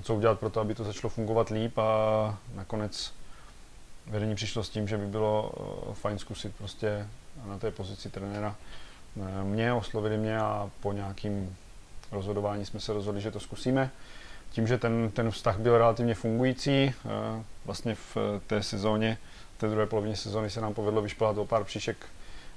co 0.02 0.14
udělat 0.14 0.40
pro 0.40 0.50
to, 0.50 0.60
aby 0.60 0.74
to 0.74 0.84
začalo 0.84 1.10
fungovat 1.10 1.48
líp 1.48 1.78
a 1.78 2.38
nakonec 2.54 3.12
vedení 4.06 4.34
přišlo 4.34 4.64
s 4.64 4.68
tím, 4.68 4.88
že 4.88 4.96
by 4.96 5.06
bylo 5.06 5.52
fajn 5.92 6.18
zkusit 6.18 6.54
prostě 6.58 7.06
na 7.46 7.58
té 7.58 7.70
pozici 7.70 8.10
trenéra 8.10 8.56
mě, 9.42 9.72
oslovili 9.72 10.16
mě 10.16 10.38
a 10.38 10.70
po 10.80 10.92
nějakým 10.92 11.56
rozhodování 12.14 12.66
jsme 12.66 12.80
se 12.80 12.92
rozhodli, 12.92 13.20
že 13.20 13.30
to 13.30 13.40
zkusíme. 13.40 13.90
Tím, 14.50 14.66
že 14.66 14.78
ten, 14.78 15.10
ten 15.10 15.30
vztah 15.30 15.58
byl 15.58 15.78
relativně 15.78 16.14
fungující, 16.14 16.70
eh, 16.70 16.94
vlastně 17.64 17.94
v 17.94 18.16
té 18.46 18.62
sezóně, 18.62 19.18
v 19.56 19.60
té 19.60 19.68
druhé 19.68 19.86
polovině 19.86 20.16
sezóny 20.16 20.50
se 20.50 20.60
nám 20.60 20.74
povedlo 20.74 21.02
vyšplhat 21.02 21.38
o 21.38 21.44
pár 21.44 21.64
příšek 21.64 21.96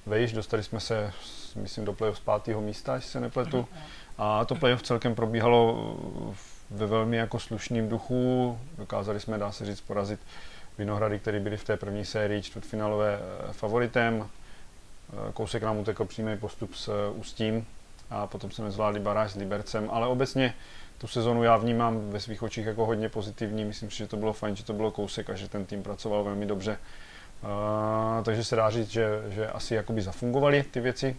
vejš, 0.05 0.33
dostali 0.33 0.63
jsme 0.63 0.79
se, 0.79 1.13
myslím, 1.55 1.85
do 1.85 1.93
playoff 1.93 2.17
z 2.17 2.21
pátého 2.21 2.61
místa, 2.61 2.95
jestli 2.95 3.11
se 3.11 3.19
nepletu. 3.19 3.67
A 4.17 4.45
to 4.45 4.55
playoff 4.55 4.81
celkem 4.81 5.15
probíhalo 5.15 5.95
ve 6.69 6.85
velmi 6.85 7.17
jako 7.17 7.39
slušným 7.39 7.89
duchu. 7.89 8.59
Dokázali 8.77 9.19
jsme, 9.19 9.37
dá 9.37 9.51
se 9.51 9.65
říct, 9.65 9.81
porazit 9.81 10.19
Vinohrady, 10.77 11.19
které 11.19 11.39
byly 11.39 11.57
v 11.57 11.63
té 11.63 11.77
první 11.77 12.05
sérii 12.05 12.41
čtvrtfinálové 12.41 13.19
eh, 13.19 13.53
favoritem. 13.53 14.29
Eh, 14.29 15.31
kousek 15.33 15.63
nám 15.63 15.77
utekl 15.77 16.05
přímý 16.05 16.37
postup 16.37 16.75
s 16.75 16.87
eh, 16.87 17.11
Ústím 17.15 17.65
a 18.09 18.27
potom 18.27 18.51
jsme 18.51 18.71
zvládli 18.71 18.99
baráž 18.99 19.31
s 19.31 19.35
Libercem, 19.35 19.89
ale 19.91 20.07
obecně 20.07 20.53
tu 20.97 21.07
sezonu 21.07 21.43
já 21.43 21.57
vnímám 21.57 22.09
ve 22.09 22.19
svých 22.19 22.43
očích 22.43 22.65
jako 22.65 22.85
hodně 22.85 23.09
pozitivní. 23.09 23.65
Myslím 23.65 23.91
si, 23.91 23.97
že 23.97 24.07
to 24.07 24.17
bylo 24.17 24.33
fajn, 24.33 24.55
že 24.55 24.63
to 24.63 24.73
bylo 24.73 24.91
kousek 24.91 25.29
a 25.29 25.35
že 25.35 25.47
ten 25.47 25.65
tým 25.65 25.83
pracoval 25.83 26.23
velmi 26.23 26.45
dobře. 26.45 26.77
Uh, 27.43 28.23
takže 28.23 28.43
se 28.43 28.55
dá 28.55 28.69
říct, 28.69 28.89
že, 28.89 29.23
že 29.29 29.47
asi 29.47 29.75
jakoby 29.75 30.01
zafungovaly 30.01 30.63
ty 30.63 30.79
věci, 30.79 31.17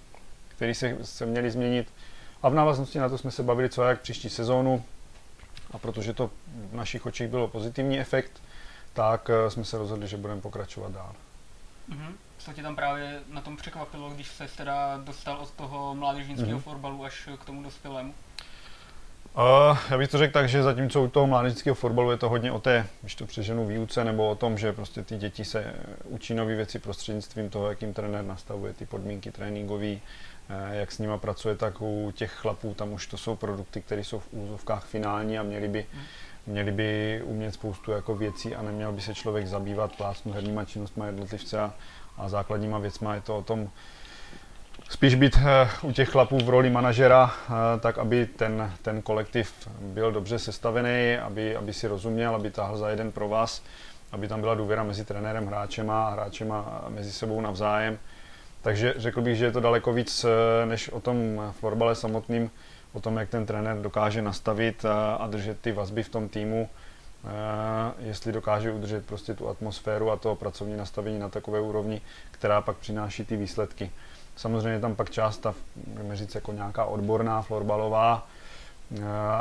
které 0.48 0.74
se, 0.74 0.96
se 1.02 1.26
měly 1.26 1.50
změnit. 1.50 1.92
A 2.42 2.48
v 2.48 2.54
návaznosti 2.54 2.98
na 2.98 3.08
to 3.08 3.18
jsme 3.18 3.30
se 3.30 3.42
bavili, 3.42 3.68
co 3.68 3.82
jak 3.82 4.00
příští 4.00 4.28
sezónu. 4.28 4.84
A 5.70 5.78
protože 5.78 6.12
to 6.12 6.30
v 6.70 6.74
našich 6.74 7.06
očích 7.06 7.28
bylo 7.28 7.48
pozitivní 7.48 8.00
efekt, 8.00 8.42
tak 8.92 9.30
eh, 9.30 9.50
jsme 9.50 9.64
se 9.64 9.78
rozhodli, 9.78 10.08
že 10.08 10.16
budeme 10.16 10.40
pokračovat 10.40 10.92
dál. 10.92 11.12
Mm-hmm. 11.90 12.12
Co 12.38 12.52
tě 12.52 12.62
tam 12.62 12.76
právě 12.76 13.20
na 13.28 13.40
tom 13.40 13.56
překvapilo, 13.56 14.10
když 14.10 14.28
se 14.28 14.48
teda 14.56 14.96
dostal 15.04 15.36
od 15.36 15.50
toho 15.50 15.94
mládežnického 15.94 16.58
mm-hmm. 16.58 16.62
fotbalu 16.62 17.04
až 17.04 17.28
k 17.40 17.44
tomu 17.44 17.62
dospělému? 17.62 18.14
Uh, 19.36 19.78
já 19.90 19.98
bych 19.98 20.10
to 20.10 20.18
řekl 20.18 20.32
tak, 20.32 20.48
že 20.48 20.62
zatímco 20.62 21.02
u 21.02 21.08
toho 21.08 21.26
mládežnického 21.26 21.74
fotbalu 21.74 22.10
je 22.10 22.16
to 22.16 22.28
hodně 22.28 22.52
o 22.52 22.58
té, 22.58 22.86
když 23.00 23.14
to 23.14 23.26
přeženu 23.26 23.66
výuce, 23.66 24.04
nebo 24.04 24.28
o 24.28 24.34
tom, 24.34 24.58
že 24.58 24.72
prostě 24.72 25.02
ty 25.02 25.16
děti 25.16 25.44
se 25.44 25.74
učí 26.04 26.34
nové 26.34 26.54
věci 26.54 26.78
prostřednictvím 26.78 27.50
toho, 27.50 27.68
jakým 27.68 27.94
trenér 27.94 28.24
nastavuje 28.24 28.72
ty 28.72 28.86
podmínky 28.86 29.30
tréninkové, 29.30 29.86
eh, 29.86 30.00
jak 30.70 30.92
s 30.92 30.98
nima 30.98 31.18
pracuje, 31.18 31.56
tak 31.56 31.80
u 31.80 32.12
těch 32.14 32.32
chlapů 32.32 32.74
tam 32.74 32.92
už 32.92 33.06
to 33.06 33.16
jsou 33.16 33.36
produkty, 33.36 33.82
které 33.82 34.04
jsou 34.04 34.18
v 34.18 34.28
úzovkách 34.32 34.84
finální 34.84 35.38
a 35.38 35.42
měli 35.42 35.68
by, 35.68 35.86
mm 35.94 36.00
měli 36.48 36.72
by 36.72 37.22
umět 37.24 37.52
spoustu 37.52 37.90
jako 37.90 38.16
věcí 38.16 38.54
a 38.54 38.62
neměl 38.62 38.92
by 38.92 39.00
se 39.00 39.14
člověk 39.14 39.46
zabývat 39.46 39.96
plásnu 39.96 40.32
herníma 40.32 40.64
činnostma 40.64 41.06
jednotlivce 41.06 41.60
a, 41.60 41.74
a 42.18 42.28
základníma 42.28 42.78
věcma. 42.78 43.14
Je 43.14 43.20
to 43.20 43.38
o 43.38 43.42
tom 43.42 43.70
spíš 44.88 45.14
být 45.14 45.36
uh, 45.36 45.90
u 45.90 45.92
těch 45.92 46.08
chlapů 46.08 46.38
v 46.38 46.48
roli 46.48 46.70
manažera, 46.70 47.24
uh, 47.24 47.54
tak 47.80 47.98
aby 47.98 48.26
ten, 48.26 48.72
ten 48.82 49.02
kolektiv 49.02 49.68
byl 49.80 50.12
dobře 50.12 50.38
sestavený, 50.38 51.16
aby, 51.16 51.56
aby 51.56 51.72
si 51.72 51.86
rozuměl, 51.86 52.34
aby 52.34 52.50
táhl 52.50 52.76
za 52.76 52.88
jeden 52.88 53.12
pro 53.12 53.28
vás, 53.28 53.62
aby 54.12 54.28
tam 54.28 54.40
byla 54.40 54.54
důvěra 54.54 54.82
mezi 54.82 55.04
trenérem, 55.04 55.46
hráčema 55.46 56.06
a 56.06 56.10
hráčema 56.10 56.84
mezi 56.88 57.12
sebou 57.12 57.40
navzájem. 57.40 57.98
Takže 58.62 58.94
řekl 58.96 59.20
bych, 59.20 59.36
že 59.36 59.44
je 59.44 59.52
to 59.52 59.60
daleko 59.60 59.92
víc 59.92 60.24
eh, 60.24 60.66
než 60.66 60.88
o 60.88 61.00
tom 61.00 61.42
florbale 61.60 61.94
samotným, 61.94 62.50
o 62.92 63.00
tom, 63.00 63.16
jak 63.16 63.28
ten 63.28 63.46
trenér 63.46 63.76
dokáže 63.76 64.22
nastavit 64.22 64.84
a 65.18 65.26
držet 65.26 65.60
ty 65.60 65.72
vazby 65.72 66.02
v 66.02 66.08
tom 66.08 66.28
týmu, 66.28 66.68
jestli 67.98 68.32
dokáže 68.32 68.72
udržet 68.72 69.06
prostě 69.06 69.34
tu 69.34 69.48
atmosféru 69.48 70.10
a 70.10 70.16
to 70.16 70.34
pracovní 70.34 70.76
nastavení 70.76 71.18
na 71.18 71.28
takové 71.28 71.60
úrovni, 71.60 72.00
která 72.30 72.60
pak 72.60 72.76
přináší 72.76 73.24
ty 73.24 73.36
výsledky. 73.36 73.90
Samozřejmě 74.36 74.80
tam 74.80 74.96
pak 74.96 75.10
část, 75.10 75.38
ta, 75.38 75.54
můžeme 75.86 76.16
říct, 76.16 76.34
jako 76.34 76.52
nějaká 76.52 76.84
odborná, 76.84 77.42
florbalová, 77.42 78.26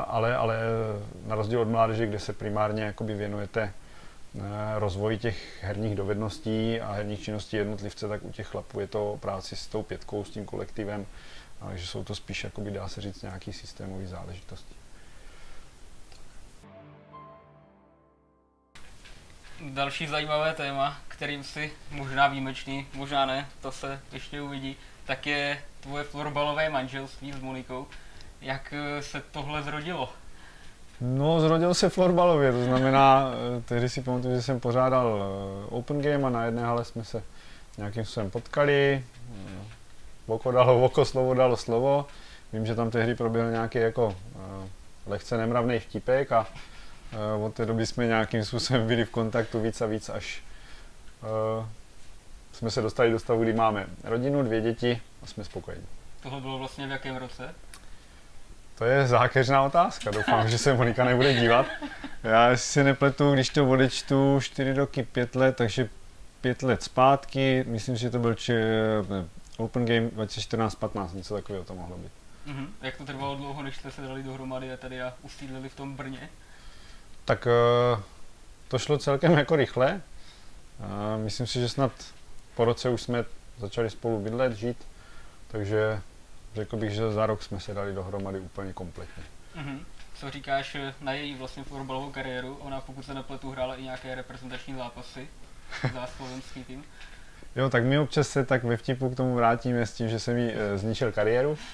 ale, 0.08 0.36
ale 0.36 0.60
na 1.26 1.36
rozdíl 1.36 1.62
od 1.62 1.68
mládeže, 1.68 2.08
kde 2.08 2.20
se 2.20 2.34
primárně 2.34 2.84
jakoby 2.84 3.14
věnujete 3.14 3.74
rozvoji 4.78 5.18
těch 5.18 5.64
herních 5.64 5.96
dovedností 5.96 6.82
a 6.82 6.92
herních 6.92 7.22
činností 7.22 7.58
jednotlivce, 7.58 8.08
tak 8.08 8.24
u 8.24 8.32
těch 8.32 8.48
chlapů 8.48 8.80
je 8.80 8.88
to 8.88 9.18
práci 9.22 9.56
s 9.56 9.68
tou 9.68 9.84
pětkou, 9.84 10.24
s 10.24 10.30
tím 10.30 10.46
kolektivem, 10.46 11.06
takže 11.68 11.88
jsou 11.88 12.04
to 12.04 12.16
spíš, 12.16 12.44
jakoby, 12.44 12.72
dá 12.72 12.88
se 12.88 13.02
říct, 13.02 13.22
nějaký 13.22 13.54
systémový 13.54 14.06
záležitosti. 14.06 14.76
Další 19.62 20.08
zajímavé 20.08 20.54
téma, 20.54 20.98
kterým 21.08 21.44
si 21.44 21.72
možná 21.92 22.28
výjimečný, 22.28 22.88
možná 22.94 23.26
ne, 23.26 23.48
to 23.62 23.72
se 23.72 24.00
ještě 24.12 24.42
uvidí, 24.42 24.76
tak 25.06 25.28
je 25.28 25.58
tvoje 25.80 26.04
florbalové 26.04 26.70
manželství 26.70 27.34
s 27.34 27.40
Monikou. 27.40 27.88
Jak 28.42 28.74
eh, 28.74 29.02
se 29.02 29.22
tohle 29.32 29.64
zrodilo? 29.64 30.10
No, 31.02 31.40
zrodil 31.40 31.74
se 31.74 31.90
florbalově, 31.90 32.52
to 32.52 32.64
znamená, 32.64 33.32
eh, 33.58 33.62
tehdy 33.62 33.90
si 33.90 34.02
pamatuju, 34.02 34.36
že 34.36 34.42
jsem 34.42 34.60
pořádal 34.60 35.24
eh, 35.24 35.66
Open 35.70 36.02
Game 36.02 36.28
a 36.28 36.30
na 36.30 36.46
jedné 36.46 36.66
hale 36.66 36.86
jsme 36.86 37.04
se 37.04 37.24
nějakým 37.78 38.06
způsobem 38.06 38.32
potkali, 38.32 39.04
oko 40.28 40.52
dalo 40.52 40.86
oko, 40.86 41.06
slovo 41.06 41.34
dalo 41.34 41.58
slovo. 41.58 42.06
Vím, 42.54 42.66
že 42.66 42.76
tam 42.76 42.92
tehdy 42.92 43.16
proběhl 43.16 43.52
nějaký 43.52 43.78
jako 43.78 44.16
lehce 45.08 45.38
nemravný 45.38 45.80
vtipek 45.80 46.32
a 46.32 46.48
od 47.46 47.54
té 47.54 47.66
doby 47.66 47.86
jsme 47.86 48.08
nějakým 48.08 48.46
způsobem 48.46 48.88
byli 48.88 49.06
v 49.06 49.10
kontaktu 49.10 49.62
víc 49.62 49.82
a 49.82 49.86
víc, 49.86 50.10
až 50.10 50.44
uh, 51.22 51.66
jsme 52.54 52.72
se 52.72 52.82
dostali 52.82 53.12
do 53.12 53.20
stavu, 53.20 53.44
kdy 53.44 53.54
máme 53.54 53.88
rodinu, 54.04 54.44
dvě 54.44 54.62
děti 54.62 55.02
a 55.24 55.26
jsme 55.26 55.44
spokojení. 55.44 55.86
Tohle 56.24 56.42
bylo 56.42 56.58
vlastně 56.58 56.88
v 56.88 56.92
jakém 56.92 57.16
roce? 57.16 57.56
To 58.78 58.86
je 58.86 59.08
zákeřná 59.08 59.62
otázka. 59.62 60.12
Doufám, 60.12 60.50
že 60.50 60.58
se 60.58 60.74
Monika 60.74 61.06
nebude 61.06 61.34
dívat. 61.34 61.66
Já 62.24 62.58
si 62.58 62.84
nepletu, 62.84 63.34
když 63.34 63.50
to 63.50 63.70
odečtu 63.70 64.40
4 64.42 64.74
roky, 64.74 65.04
5 65.04 65.36
let, 65.36 65.56
takže 65.56 65.90
5 66.42 66.64
let 66.64 66.84
zpátky, 66.84 67.66
myslím, 67.68 67.96
že 67.96 68.10
to 68.10 68.20
byl 68.20 68.34
či, 68.34 68.54
Open 69.58 69.86
Game 69.86 70.08
2014-15, 70.08 71.16
něco 71.16 71.34
takového 71.34 71.64
to 71.64 71.76
mohlo 71.76 71.98
být. 71.98 72.12
Mm-hmm. 72.48 72.68
Jak 72.82 72.98
to 72.98 73.06
trvalo 73.06 73.36
dlouho, 73.36 73.64
než 73.64 73.76
jste 73.76 73.92
se 73.92 74.02
dali 74.02 74.24
dohromady 74.24 74.74
a 74.74 74.78
tady 74.78 75.02
a 75.02 75.14
usídlili 75.22 75.70
v 75.70 75.76
tom 75.76 75.96
Brně? 75.96 76.30
Tak 77.28 77.48
uh, 77.48 78.00
to 78.68 78.80
šlo 78.80 78.98
celkem 78.98 79.38
jako 79.38 79.56
rychle. 79.56 80.02
Uh, 80.80 81.24
myslím 81.24 81.48
si, 81.48 81.60
že 81.60 81.70
snad 81.70 81.92
po 82.56 82.66
roce 82.66 82.90
už 82.90 83.02
jsme 83.02 83.26
začali 83.58 83.90
spolu 83.90 84.20
bydlet, 84.20 84.54
žít, 84.54 84.78
takže 85.48 86.02
řekl 86.56 86.78
bych, 86.78 86.92
že 86.92 87.12
za 87.12 87.26
rok 87.26 87.44
jsme 87.44 87.60
se 87.60 87.74
dali 87.74 87.94
dohromady 87.94 88.40
úplně 88.40 88.74
kompletně. 88.74 89.24
Mm-hmm. 89.58 89.80
Co 90.14 90.32
říkáš 90.32 90.76
eh, 90.76 90.94
na 91.02 91.14
její 91.14 91.36
vlastně 91.36 91.64
fotbalovou 91.64 92.12
kariéru? 92.12 92.56
Ona, 92.56 92.82
pokud 92.82 93.06
se 93.06 93.14
nepletu, 93.14 93.52
hrála 93.52 93.76
i 93.76 93.84
nějaké 93.84 94.16
reprezentační 94.16 94.76
zápasy 94.76 95.28
za 95.94 96.08
slovenský 96.08 96.64
tým. 96.64 96.84
Jo, 97.56 97.70
tak 97.70 97.84
my 97.84 98.00
občas 98.00 98.30
se 98.30 98.46
tak 98.46 98.64
ve 98.64 98.78
vtipu 98.78 99.10
k 99.10 99.16
tomu 99.16 99.36
vrátíme 99.36 99.86
s 99.86 99.94
tím, 99.94 100.10
že 100.10 100.20
jsem 100.20 100.38
jí 100.38 100.52
e, 100.54 100.78
zničil 100.78 101.12
kariéru. 101.12 101.58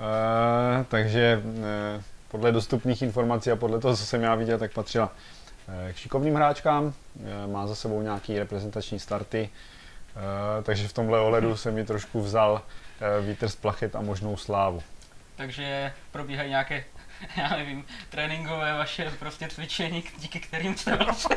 E, 0.00 0.84
takže 0.84 1.42
e, 1.64 2.02
podle 2.28 2.52
dostupných 2.52 3.02
informací 3.02 3.50
a 3.50 3.56
podle 3.56 3.80
toho, 3.80 3.96
co 3.96 4.06
jsem 4.06 4.22
já 4.22 4.34
viděl, 4.34 4.58
tak 4.58 4.72
patřila 4.72 5.12
e, 5.88 5.92
k 5.92 5.96
šikovným 5.96 6.34
hráčkám. 6.34 6.92
E, 7.44 7.46
má 7.46 7.66
za 7.66 7.74
sebou 7.74 8.02
nějaký 8.02 8.38
reprezentační 8.38 8.98
starty. 8.98 9.50
E, 10.60 10.62
takže 10.62 10.88
v 10.88 10.92
tomhle 10.92 11.20
ohledu 11.20 11.56
jsem 11.56 11.74
mi 11.74 11.84
trošku 11.84 12.22
vzal 12.22 12.62
vítr 13.20 13.48
z 13.48 13.56
plachet 13.56 13.96
a 13.96 14.00
možnou 14.00 14.36
slávu. 14.36 14.82
Takže 15.36 15.92
probíhají 16.12 16.50
nějaké, 16.50 16.84
já 17.36 17.56
nevím, 17.56 17.84
tréninkové 18.10 18.72
vaše 18.72 19.10
prostě 19.18 19.48
cvičení, 19.48 20.04
díky 20.18 20.40
kterým 20.40 20.76
jste 20.76 20.96
vlastně 20.96 21.36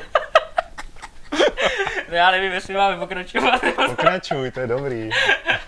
No 2.11 2.17
já 2.17 2.31
nevím, 2.31 2.51
jestli 2.51 2.73
máme 2.73 2.97
pokračovat. 2.97 3.61
Pokračuj, 3.85 4.51
to 4.51 4.59
je 4.59 4.67
dobrý. 4.67 5.09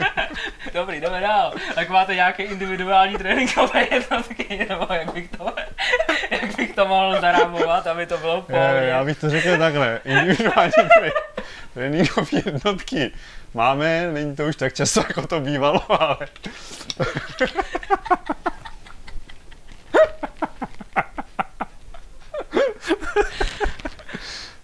dobrý, 0.73 1.01
jdeme 1.01 1.21
dál. 1.21 1.53
Tak 1.75 1.89
máte 1.89 2.15
nějaké 2.15 2.43
individuální 2.43 3.17
tréninkové 3.17 3.87
jednotky, 3.91 4.65
nebo 4.69 4.87
jak 4.93 5.13
bych 5.13 5.29
to, 5.29 5.53
jak 6.31 6.55
bych 6.55 6.75
to 6.75 6.85
mohl 6.87 7.21
zarámovat, 7.21 7.87
aby 7.87 8.05
to 8.05 8.17
bylo 8.17 8.41
v 8.41 8.45
pohodě. 8.45 8.85
Já 8.87 9.03
bych 9.03 9.17
to 9.17 9.29
řekl 9.29 9.57
takhle. 9.57 9.99
Individuální 10.05 10.73
tréninkové 11.73 12.41
jednotky 12.45 13.11
máme, 13.53 14.11
není 14.11 14.35
to 14.35 14.45
už 14.45 14.55
tak 14.55 14.73
často, 14.73 14.99
jako 15.07 15.27
to 15.27 15.39
bývalo, 15.39 16.01
ale... 16.01 16.17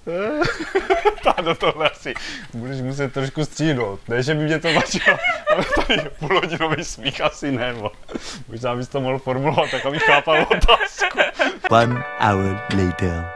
do 1.42 1.56
tohle 1.56 1.90
asi 1.90 2.14
budeš 2.54 2.82
muset 2.82 3.14
trošku 3.14 3.46
střídnout. 3.46 4.08
Ne, 4.08 4.24
že 4.24 4.34
by 4.34 4.44
mě 4.44 4.60
to 4.60 4.74
vadilo, 4.74 5.18
ale 5.52 5.66
tady 5.76 6.10
půlhodinový 6.20 6.84
smích 6.84 7.22
asi 7.22 7.52
ne. 7.52 7.74
Bo. 7.74 7.92
Možná 8.48 8.76
bys 8.76 8.88
to 8.88 9.02
mohl 9.02 9.20
formulovat, 9.20 9.72
tak 9.72 9.86
abych 9.86 10.04
chápal 10.04 10.42
otázku. 10.42 11.20
One 11.70 12.04
hour 12.20 12.62
later. 12.78 13.32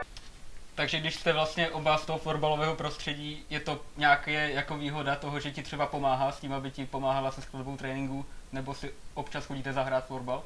Takže 0.74 1.00
když 1.00 1.14
jste 1.14 1.32
vlastně 1.32 1.68
oba 1.68 1.98
z 1.98 2.06
toho 2.06 2.18
fotbalového 2.18 2.74
prostředí, 2.74 3.44
je 3.50 3.60
to 3.60 3.80
nějaké 3.96 4.50
jako 4.50 4.76
výhoda 4.76 5.16
toho, 5.16 5.40
že 5.40 5.50
ti 5.50 5.62
třeba 5.62 5.86
pomáhá 5.86 6.32
s 6.32 6.40
tím, 6.40 6.52
aby 6.52 6.70
ti 6.70 6.86
pomáhala 6.86 7.30
se 7.30 7.42
skladbou 7.42 7.76
tréninku, 7.76 8.26
nebo 8.52 8.74
si 8.74 8.90
občas 9.14 9.46
chodíte 9.46 9.72
zahrát 9.72 10.06
fotbal? 10.06 10.42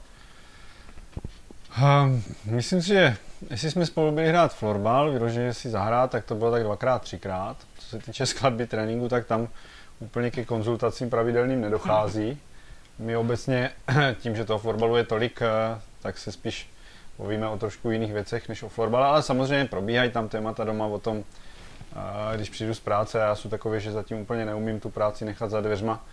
Myslím 2.45 2.83
si, 2.83 2.89
že 2.89 3.17
jestli 3.51 3.71
jsme 3.71 3.87
spolu 3.87 4.13
byli 4.13 4.29
hrát 4.29 4.55
florbal, 4.55 5.13
vyloženě 5.13 5.55
si 5.55 5.71
zahrát, 5.71 6.11
tak 6.11 6.25
to 6.25 6.35
bylo 6.35 6.51
tak 6.51 6.63
dvakrát, 6.63 7.03
třikrát. 7.03 7.57
Co 7.79 7.89
se 7.89 7.99
týče 7.99 8.27
skladby 8.27 8.67
tréninku, 8.67 9.09
tak 9.09 9.27
tam 9.27 9.49
úplně 9.99 10.31
ke 10.31 10.45
konzultacím 10.45 11.11
pravidelným 11.11 11.61
nedochází. 11.61 12.41
My 12.99 13.17
obecně 13.17 13.71
tím, 14.21 14.37
že 14.37 14.45
toho 14.45 14.59
florbalu 14.59 14.97
je 14.97 15.05
tolik, 15.05 15.43
eh, 15.43 15.81
tak 16.03 16.19
se 16.19 16.33
spíš 16.33 16.71
povíme 17.17 17.49
o 17.49 17.59
trošku 17.59 17.91
jiných 17.91 18.13
věcech 18.13 18.49
než 18.49 18.63
o 18.63 18.69
florbale, 18.69 19.07
ale 19.07 19.23
samozřejmě 19.23 19.65
probíhají 19.65 20.11
tam 20.11 20.29
témata 20.29 20.65
doma 20.65 20.87
o 20.87 20.99
tom, 20.99 21.25
když 22.35 22.51
přijdu 22.51 22.75
z 22.75 22.81
práce, 22.81 23.19
já 23.19 23.35
jsem 23.35 23.51
takový, 23.51 23.81
že 23.81 23.93
zatím 23.93 24.19
úplně 24.19 24.45
neumím 24.45 24.81
tu 24.81 24.91
práci 24.91 25.25
nechat 25.25 25.51
za 25.51 25.61
dveřma, 25.61 26.05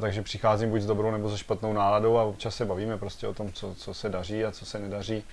takže 0.00 0.22
přicházím 0.22 0.70
buď 0.70 0.80
s 0.80 0.86
dobrou 0.86 1.10
nebo 1.10 1.30
se 1.30 1.38
špatnou 1.38 1.72
náladou 1.72 2.18
a 2.18 2.22
občas 2.22 2.56
se 2.56 2.64
bavíme 2.64 2.98
prostě 2.98 3.26
o 3.26 3.34
tom, 3.34 3.52
co, 3.52 3.74
co 3.74 3.94
se 3.94 4.08
daří 4.08 4.44
a 4.44 4.52
co 4.52 4.66
se 4.66 4.78
nedaří. 4.78 5.24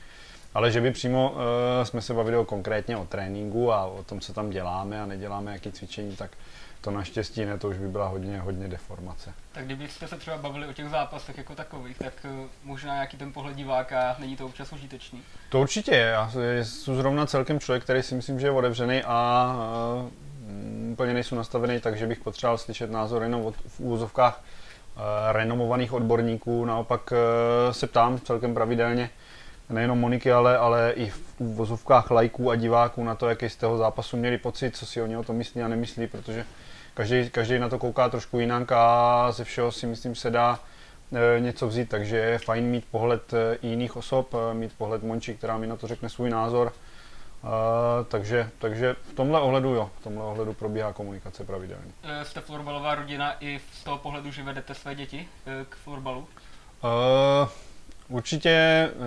Ale 0.54 0.72
že 0.72 0.82
by 0.82 0.92
přímo 0.92 1.32
uh, 1.32 1.38
jsme 1.84 2.01
se 2.01 2.13
bavili 2.13 2.38
o 2.38 2.46
konkrétně 2.46 2.98
o 2.98 3.06
tréninku 3.06 3.74
a 3.74 3.86
o 3.86 4.04
tom, 4.04 4.20
co 4.20 4.34
tam 4.34 4.50
děláme 4.50 5.01
a 5.01 5.06
neděláme, 5.06 5.54
jaký 5.54 5.72
cvičení, 5.72 6.15
tak 6.15 6.32
to 6.82 6.92
naštěstí 6.92 7.46
ne, 7.46 7.58
to 7.58 7.70
už 7.70 7.77
by 7.77 7.88
byla 7.88 8.08
hodně, 8.08 8.39
hodně 8.39 8.68
deformace. 8.68 9.34
Tak 9.51 9.65
kdybyste 9.65 10.08
se 10.08 10.15
třeba 10.15 10.38
bavili 10.38 10.68
o 10.68 10.74
těch 10.74 10.89
zápasech 10.89 11.38
jako 11.38 11.56
takových, 11.56 11.98
tak 11.98 12.13
uh, 12.24 12.48
možná 12.63 12.94
nějaký 12.94 13.18
ten 13.18 13.34
pohled 13.34 13.56
diváka, 13.56 14.15
není 14.20 14.36
to 14.38 14.46
občas 14.46 14.74
užitečný? 14.74 15.22
To 15.50 15.60
určitě 15.60 15.92
je. 15.92 16.06
Já 16.06 16.32
jsem 16.63 16.96
zrovna 16.96 17.25
celkem 17.25 17.60
člověk, 17.60 17.84
který 17.84 18.04
si 18.04 18.15
myslím, 18.15 18.39
že 18.39 18.48
je 18.48 18.51
otevřený 18.51 19.04
a 19.04 19.51
uh, 20.04 20.25
úplně 20.95 21.13
nejsou 21.13 21.35
nastavený 21.35 21.79
tak, 21.79 21.97
že 21.97 22.07
bych 22.07 22.19
potřeboval 22.19 22.57
slyšet 22.57 22.91
názor 22.91 23.23
jenom 23.23 23.45
od, 23.45 23.55
v 23.67 23.79
úvozovkách 23.79 24.41
uh, 24.41 25.01
renomovaných 25.31 25.93
odborníků. 25.93 26.65
Naopak 26.65 27.11
uh, 27.11 27.73
se 27.73 27.87
ptám 27.87 28.19
celkem 28.19 28.53
pravidelně, 28.53 29.09
nejenom 29.69 29.99
Moniky, 29.99 30.31
ale, 30.31 30.57
ale 30.57 30.93
i 30.95 31.09
v 31.09 31.39
vozovkách 31.39 32.11
lajků 32.11 32.51
a 32.51 32.55
diváků 32.55 33.03
na 33.03 33.15
to, 33.15 33.29
jaký 33.29 33.49
z 33.49 33.55
toho 33.55 33.77
zápasu 33.77 34.17
měli 34.17 34.37
pocit, 34.37 34.77
co 34.77 34.85
si 34.85 35.01
oni 35.01 35.17
o 35.17 35.23
tom 35.23 35.35
myslí 35.35 35.61
a 35.61 35.67
nemyslí, 35.67 36.07
protože 36.07 36.45
každý, 36.93 37.29
každý 37.29 37.59
na 37.59 37.69
to 37.69 37.79
kouká 37.79 38.09
trošku 38.09 38.39
jinak 38.39 38.71
a 38.71 39.31
ze 39.31 39.43
všeho 39.43 39.71
si 39.71 39.87
myslím 39.87 40.15
se 40.15 40.29
dá 40.29 40.59
e, 41.35 41.39
něco 41.39 41.67
vzít, 41.67 41.89
takže 41.89 42.17
je 42.17 42.37
fajn 42.37 42.65
mít 42.65 42.85
pohled 42.91 43.33
e, 43.33 43.57
jiných 43.67 43.95
osob, 43.95 44.33
e, 44.33 44.53
mít 44.53 44.71
pohled 44.77 45.03
Monči, 45.03 45.33
která 45.33 45.57
mi 45.57 45.67
na 45.67 45.75
to 45.75 45.87
řekne 45.87 46.09
svůj 46.09 46.29
názor. 46.29 46.73
Takže, 48.08 48.50
takže 48.60 48.96
v 49.12 49.13
tomhle 49.13 49.39
ohledu 49.39 49.70
jo, 49.70 49.89
v 50.00 50.04
tomhle 50.04 50.24
ohledu 50.24 50.54
probíhá 50.54 50.94
komunikace 50.94 51.44
pravidelně. 51.44 51.92
Jste 52.24 52.42
florbalová 52.42 52.96
rodina 52.96 53.36
i 53.39 53.60
z 53.74 53.84
toho 53.84 53.98
pohledu, 53.98 54.32
že 54.32 54.44
vedete 54.44 54.74
své 54.74 54.96
děti 54.96 55.27
k 55.70 55.75
florbalu? 55.75 56.20
Uh, 56.20 57.50
určitě 58.10 58.89
uh, 58.96 59.01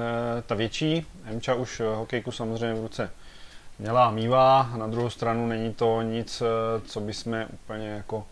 ta 0.47 0.55
větší, 0.55 1.07
Emča 1.25 1.55
už 1.55 1.83
hokejku 1.95 2.33
samozřejmě 2.33 2.81
v 2.81 2.83
ruce 2.83 3.11
měla 3.79 4.07
a 4.07 4.11
mývá. 4.11 4.71
Na 4.77 4.87
druhou 4.87 5.11
stranu 5.11 5.47
není 5.47 5.75
to 5.75 6.03
nic, 6.03 6.43
co 6.87 7.01
bychom 7.01 7.47
úplně 7.53 7.89
jako 7.89 8.27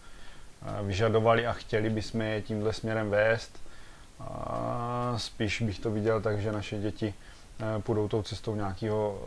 vyžadovali 0.82 1.46
a 1.46 1.52
chtěli 1.52 1.90
bychom 1.90 2.20
je 2.20 2.42
tímhle 2.42 2.72
směrem 2.72 3.10
vést. 3.10 3.60
A 4.20 5.14
spíš 5.16 5.62
bych 5.62 5.78
to 5.78 5.90
viděl 5.90 6.20
tak, 6.20 6.40
že 6.40 6.52
naše 6.52 6.78
děti 6.78 7.14
půjdou 7.80 8.08
tou 8.08 8.22
cestou 8.22 8.54
nějakého 8.54 9.22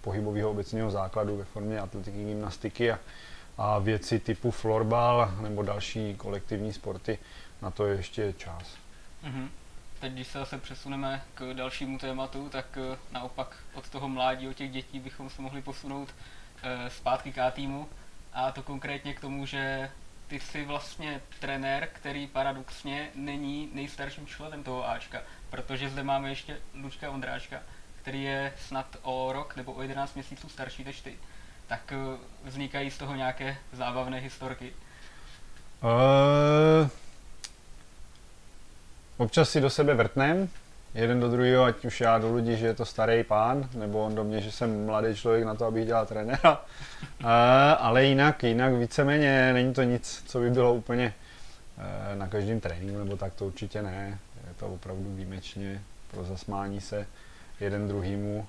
pohybového 0.00 0.50
obecného 0.50 0.90
základu 0.90 1.36
ve 1.36 1.44
formě 1.44 1.80
atletiky, 1.80 2.24
gymnastiky 2.24 2.92
a, 2.92 2.98
a 3.58 3.78
věci 3.78 4.18
typu 4.18 4.50
florbal 4.50 5.34
nebo 5.40 5.62
další 5.62 6.14
kolektivní 6.14 6.72
sporty, 6.72 7.18
na 7.62 7.70
to 7.70 7.86
je 7.86 7.96
ještě 7.96 8.34
čas. 8.38 8.76
Mm-hmm 9.24 9.48
teď, 10.02 10.12
když 10.12 10.26
se 10.26 10.38
zase 10.38 10.58
přesuneme 10.58 11.22
k 11.34 11.54
dalšímu 11.54 11.98
tématu, 11.98 12.48
tak 12.48 12.66
eh, 12.76 12.98
naopak 13.12 13.56
od 13.74 13.88
toho 13.88 14.08
mládí, 14.08 14.48
od 14.48 14.56
těch 14.56 14.70
dětí 14.70 15.00
bychom 15.00 15.30
se 15.30 15.42
mohli 15.42 15.62
posunout 15.62 16.14
eh, 16.62 16.90
zpátky 16.90 17.32
k 17.32 17.50
týmu 17.50 17.88
a 18.32 18.52
to 18.52 18.62
konkrétně 18.62 19.14
k 19.14 19.20
tomu, 19.20 19.46
že 19.46 19.90
ty 20.28 20.40
jsi 20.40 20.64
vlastně 20.64 21.20
trenér, 21.40 21.88
který 21.92 22.26
paradoxně 22.26 23.10
není 23.14 23.70
nejstarším 23.72 24.26
členem 24.26 24.62
toho 24.62 24.88
Ačka, 24.88 25.22
protože 25.52 25.88
zde 25.88 26.02
máme 26.02 26.28
ještě 26.28 26.56
Lučka 26.82 27.10
Ondráčka, 27.10 27.60
který 28.02 28.22
je 28.22 28.52
snad 28.66 28.96
o 29.02 29.32
rok 29.32 29.56
nebo 29.56 29.72
o 29.72 29.82
11 29.82 30.14
měsíců 30.14 30.48
starší 30.48 30.84
než 30.84 31.00
ty. 31.00 31.14
Tak 31.66 31.92
eh, 31.92 32.18
vznikají 32.44 32.90
z 32.90 32.98
toho 32.98 33.14
nějaké 33.14 33.56
zábavné 33.72 34.18
historky? 34.18 34.72
Uh, 35.82 36.88
Občas 39.16 39.50
si 39.50 39.60
do 39.60 39.70
sebe 39.70 39.94
vrtnem, 39.94 40.48
jeden 40.94 41.20
do 41.20 41.28
druhého, 41.28 41.64
ať 41.64 41.84
už 41.84 42.00
já 42.00 42.18
do 42.18 42.34
lidí, 42.34 42.56
že 42.56 42.66
je 42.66 42.74
to 42.74 42.84
starý 42.84 43.24
pán, 43.24 43.68
nebo 43.74 44.04
on 44.04 44.14
do 44.14 44.24
mě, 44.24 44.40
že 44.40 44.52
jsem 44.52 44.86
mladý 44.86 45.14
člověk 45.14 45.44
na 45.44 45.54
to, 45.54 45.64
abych 45.64 45.86
dělal 45.86 46.06
trenéra. 46.06 46.64
ale 47.78 48.04
jinak, 48.04 48.42
jinak 48.42 48.74
víceméně 48.74 49.52
není 49.52 49.74
to 49.74 49.82
nic, 49.82 50.24
co 50.26 50.38
by 50.38 50.50
bylo 50.50 50.74
úplně 50.74 51.14
na 52.14 52.28
každém 52.28 52.60
tréninku, 52.60 52.98
nebo 52.98 53.16
tak 53.16 53.34
to 53.34 53.46
určitě 53.46 53.82
ne. 53.82 54.18
Je 54.52 54.58
to 54.58 54.66
opravdu 54.66 55.14
výjimečně 55.14 55.82
pro 56.10 56.24
zasmání 56.24 56.80
se 56.80 57.06
jeden 57.60 57.88
druhýmu. 57.88 58.46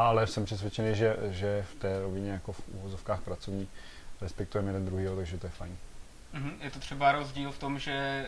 ale 0.00 0.26
jsem 0.26 0.44
přesvědčený, 0.44 0.94
že, 0.94 1.16
že 1.30 1.64
v 1.72 1.74
té 1.74 2.00
rovině 2.00 2.30
jako 2.30 2.52
v 2.52 2.62
úvozovkách 2.68 3.20
pracovní 3.20 3.68
respektujeme 4.20 4.68
jeden 4.68 4.84
druhýho, 4.84 5.16
takže 5.16 5.38
to 5.38 5.46
je 5.46 5.50
fajn. 5.50 5.76
Mhm, 6.32 6.52
je 6.60 6.70
to 6.70 6.78
třeba 6.78 7.12
rozdíl 7.12 7.52
v 7.52 7.58
tom, 7.58 7.78
že 7.78 8.26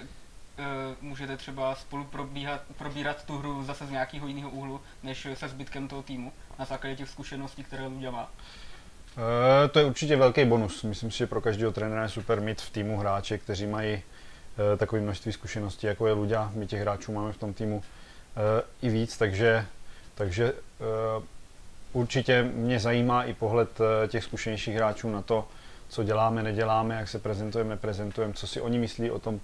Eh, 0.59 0.97
můžete 1.01 1.37
třeba 1.37 1.75
spolu 1.75 2.05
probíhat, 2.05 2.61
probírat 2.79 3.25
tu 3.25 3.39
hru 3.39 3.65
zase 3.65 3.87
z 3.87 3.91
nějakého 3.91 4.27
jiného 4.27 4.51
úhlu, 4.51 4.81
než 5.03 5.27
se 5.35 5.49
zbytkem 5.49 5.89
toho 5.89 6.03
týmu, 6.03 6.33
na 6.59 6.65
základě 6.65 6.97
těch 6.97 7.09
zkušeností, 7.09 7.65
které 7.65 7.87
Luďa 7.87 8.11
má? 8.11 8.31
E, 9.65 9.69
to 9.69 9.79
je 9.79 9.85
určitě 9.85 10.17
velký 10.17 10.45
bonus. 10.45 10.83
Myslím 10.83 11.11
si, 11.11 11.19
že 11.19 11.27
pro 11.27 11.41
každého 11.41 11.73
trenéra 11.73 12.03
je 12.03 12.09
super 12.09 12.41
mít 12.41 12.61
v 12.61 12.71
týmu 12.71 12.99
hráče, 12.99 13.39
kteří 13.39 13.67
mají 13.67 13.93
e, 13.93 14.03
takové 14.77 15.03
množství 15.03 15.33
zkušeností, 15.33 15.87
jako 15.87 16.07
je 16.07 16.13
Luďa. 16.13 16.53
My 16.55 16.67
těch 16.67 16.81
hráčů 16.81 17.13
máme 17.13 17.33
v 17.33 17.39
tom 17.39 17.55
týmu 17.55 17.83
e, 17.83 18.87
i 18.87 18.91
víc, 18.91 19.19
takže, 19.19 19.67
takže 20.15 20.45
e, 20.45 20.55
určitě 21.93 22.43
mě 22.43 22.81
zajímá 22.81 23.25
i 23.25 23.35
pohled 23.35 23.79
těch 24.09 24.25
zkušenějších 24.25 24.75
hráčů 24.75 25.11
na 25.11 25.23
to, 25.23 25.49
co 25.89 26.05
děláme, 26.05 26.43
neděláme, 26.43 26.95
jak 26.95 27.09
se 27.09 27.19
prezentujeme, 27.19 27.77
prezentujeme, 27.77 28.35
co 28.35 28.47
si 28.47 28.61
oni 28.61 28.79
myslí 28.79 29.11
o 29.11 29.19
tom, 29.19 29.41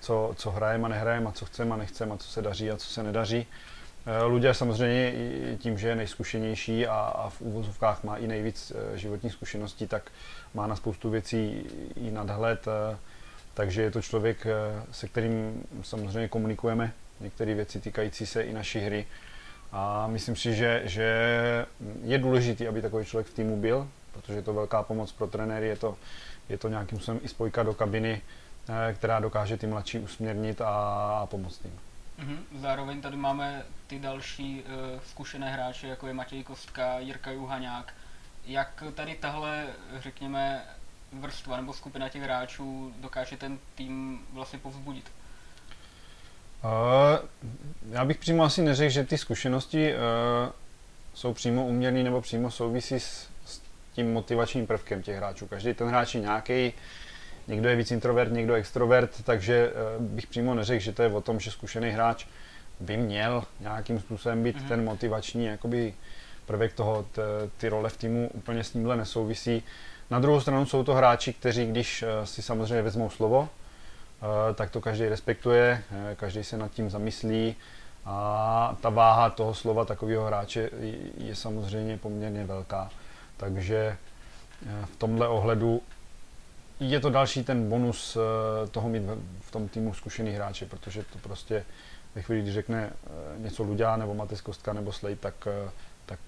co, 0.00 0.34
co 0.36 0.50
hrajeme 0.50 0.84
a 0.84 0.88
nehrajeme 0.88 1.28
a 1.28 1.32
co 1.32 1.44
chceme 1.44 1.74
a 1.74 1.76
nechceme 1.76 2.14
a 2.14 2.16
co 2.16 2.28
se 2.28 2.42
daří 2.42 2.70
a 2.70 2.76
co 2.76 2.86
se 2.86 3.02
nedaří. 3.02 3.46
Eh, 4.06 4.24
Ludia 4.24 4.54
samozřejmě 4.54 5.14
tím, 5.58 5.78
že 5.78 5.88
je 5.88 5.96
nejzkušenější 5.96 6.86
a, 6.86 6.94
a 6.94 7.28
v 7.28 7.40
úvozovkách 7.40 8.04
má 8.04 8.16
i 8.16 8.26
nejvíc 8.26 8.72
eh, 8.74 8.98
životních 8.98 9.32
zkušeností, 9.32 9.86
tak 9.86 10.10
má 10.54 10.66
na 10.66 10.76
spoustu 10.76 11.10
věcí 11.10 11.66
i 11.96 12.10
nadhled, 12.10 12.66
eh, 12.68 12.96
takže 13.54 13.82
je 13.82 13.90
to 13.90 14.02
člověk, 14.02 14.46
se 14.90 15.08
kterým 15.08 15.64
samozřejmě 15.82 16.28
komunikujeme 16.28 16.92
některé 17.20 17.54
věci 17.54 17.80
týkající 17.80 18.26
se 18.26 18.42
i 18.42 18.52
naší 18.52 18.78
hry. 18.78 19.06
A 19.72 20.06
myslím 20.06 20.36
si, 20.36 20.54
že, 20.54 20.82
že 20.84 21.06
je 22.02 22.18
důležité, 22.18 22.68
aby 22.68 22.82
takový 22.82 23.04
člověk 23.04 23.26
v 23.26 23.34
týmu 23.34 23.56
byl, 23.56 23.88
protože 24.12 24.38
je 24.38 24.42
to 24.42 24.54
velká 24.54 24.82
pomoc 24.82 25.12
pro 25.12 25.26
trenéry, 25.26 25.68
je 25.68 25.76
to, 25.76 25.96
je 26.48 26.58
to 26.58 26.68
nějakým 26.68 26.98
způsobem 26.98 27.20
i 27.24 27.28
spojka 27.28 27.62
do 27.62 27.74
kabiny, 27.74 28.22
Eh, 28.68 28.94
která 28.94 29.20
dokáže 29.20 29.56
ty 29.56 29.66
mladší 29.66 29.98
usměrnit 29.98 30.60
a 30.60 31.26
pomoct 31.30 31.64
jim. 31.64 31.80
Mm-hmm. 32.18 32.38
Zároveň 32.60 33.00
tady 33.00 33.16
máme 33.16 33.62
ty 33.86 33.98
další 33.98 34.62
uh, 34.62 35.00
zkušené 35.06 35.52
hráče, 35.52 35.86
jako 35.86 36.06
je 36.06 36.14
Matěj 36.14 36.44
Kostka, 36.44 36.98
Jirka 36.98 37.30
Juhaňák. 37.30 37.94
Jak 38.46 38.82
tady 38.94 39.14
tahle, 39.14 39.66
řekněme, 39.98 40.64
vrstva 41.20 41.56
nebo 41.56 41.72
skupina 41.72 42.08
těch 42.08 42.22
hráčů 42.22 42.94
dokáže 43.00 43.36
ten 43.36 43.58
tým 43.74 44.20
vlastně 44.32 44.58
povzbudit? 44.58 45.04
Uh, 46.64 46.70
já 47.90 48.04
bych 48.04 48.18
přímo 48.18 48.44
asi 48.44 48.62
neřekl, 48.62 48.92
že 48.92 49.04
ty 49.04 49.18
zkušenosti 49.18 49.94
uh, 49.94 50.00
jsou 51.14 51.34
přímo 51.34 51.66
uměrné 51.66 52.02
nebo 52.02 52.20
přímo 52.20 52.50
souvisí 52.50 53.00
s, 53.00 53.28
s 53.46 53.60
tím 53.92 54.12
motivačním 54.12 54.66
prvkem 54.66 55.02
těch 55.02 55.16
hráčů. 55.16 55.46
Každý 55.46 55.74
ten 55.74 55.88
hráč 55.88 56.14
je 56.14 56.20
nějaký, 56.20 56.72
někdo 57.48 57.68
je 57.68 57.76
víc 57.76 57.90
introvert, 57.90 58.32
někdo 58.32 58.54
extrovert, 58.54 59.24
takže 59.24 59.70
eh, 59.70 59.98
bych 59.98 60.26
přímo 60.26 60.54
neřekl, 60.54 60.84
že 60.84 60.92
to 60.92 61.02
je 61.02 61.08
o 61.08 61.20
tom, 61.20 61.40
že 61.40 61.50
zkušený 61.50 61.90
hráč 61.90 62.26
by 62.80 62.96
měl 62.96 63.44
nějakým 63.60 64.00
způsobem 64.00 64.42
být 64.42 64.56
mm-hmm. 64.56 64.68
ten 64.68 64.84
motivační 64.84 65.44
jakoby 65.44 65.94
prvek 66.46 66.72
toho, 66.72 67.02
t, 67.12 67.22
ty 67.56 67.68
role 67.68 67.90
v 67.90 67.96
týmu 67.96 68.30
úplně 68.34 68.64
s 68.64 68.70
tímhle 68.70 68.96
nesouvisí. 68.96 69.62
Na 70.10 70.18
druhou 70.18 70.40
stranu 70.40 70.66
jsou 70.66 70.84
to 70.84 70.94
hráči, 70.94 71.32
kteří, 71.32 71.66
když 71.66 72.02
eh, 72.02 72.26
si 72.26 72.42
samozřejmě 72.42 72.82
vezmou 72.82 73.10
slovo, 73.10 73.48
eh, 73.48 74.54
tak 74.54 74.70
to 74.70 74.80
každý 74.80 75.08
respektuje, 75.08 75.82
každý 76.16 76.44
se 76.44 76.56
nad 76.56 76.70
tím 76.70 76.90
zamyslí 76.90 77.56
a 78.04 78.76
ta 78.80 78.90
váha 78.90 79.30
toho 79.30 79.54
slova 79.54 79.84
takového 79.84 80.24
hráče 80.24 80.70
je 81.18 81.34
samozřejmě 81.34 81.98
poměrně 81.98 82.44
velká. 82.44 82.90
Takže 83.36 83.96
v 84.84 84.96
tomhle 84.96 85.28
ohledu 85.28 85.82
je 86.80 87.00
to 87.00 87.10
další 87.10 87.44
ten 87.44 87.68
bonus 87.68 88.16
eh, 88.16 88.66
toho 88.68 88.88
mít 88.88 89.02
v 89.40 89.50
tom 89.50 89.68
týmu 89.68 89.94
zkušený 89.94 90.30
hráče, 90.30 90.66
protože 90.66 91.02
to 91.02 91.18
prostě 91.18 91.64
ve 92.14 92.22
chvíli, 92.22 92.42
kdy 92.42 92.52
řekne 92.52 92.90
eh, 92.92 93.08
něco 93.38 93.62
Luďa 93.62 93.96
nebo 93.96 94.14
Matej 94.14 94.38
Kostka 94.38 94.72
nebo 94.72 94.92
Slej, 94.92 95.16
tak, 95.16 95.34
eh, 95.46 95.70
tak 96.06 96.20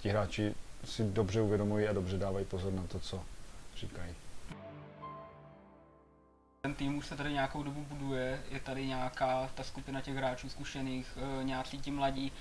ti 0.00 0.08
hráči 0.08 0.54
si 0.84 1.04
dobře 1.04 1.40
uvědomují 1.40 1.88
a 1.88 1.92
dobře 1.92 2.18
dávají 2.18 2.44
pozor 2.44 2.72
na 2.72 2.82
to, 2.82 3.00
co 3.00 3.22
říkají. 3.76 4.14
Ten 6.60 6.74
tým 6.74 6.96
už 6.96 7.06
se 7.06 7.16
tady 7.16 7.32
nějakou 7.32 7.62
dobu 7.62 7.86
buduje, 7.88 8.40
je 8.50 8.60
tady 8.60 8.86
nějaká 8.86 9.50
ta 9.54 9.62
skupina 9.62 10.00
těch 10.00 10.16
hráčů 10.16 10.48
zkušených, 10.48 11.18
nějací 11.42 11.78
ti 11.78 11.90
mladí. 11.90 12.32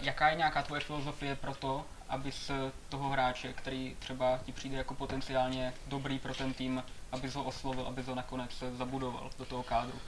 jaká 0.00 0.28
je 0.28 0.36
nějaká 0.36 0.62
tvoje 0.62 0.80
filozofie 0.80 1.36
pro 1.36 1.54
to, 1.54 1.84
aby 2.08 2.32
z 2.32 2.50
toho 2.88 3.08
hráče, 3.10 3.52
který 3.52 3.96
třeba 3.98 4.38
ti 4.46 4.52
přijde 4.52 4.76
jako 4.76 4.94
potenciálně 4.94 5.72
dobrý 5.86 6.18
pro 6.18 6.34
ten 6.34 6.52
tým, 6.54 6.82
aby 7.12 7.28
ho 7.28 7.44
oslovil, 7.44 7.86
aby 7.86 8.02
ho 8.02 8.14
nakonec 8.14 8.64
zabudoval 8.78 9.30
do 9.38 9.44
toho 9.44 9.62
kádru? 9.62 9.98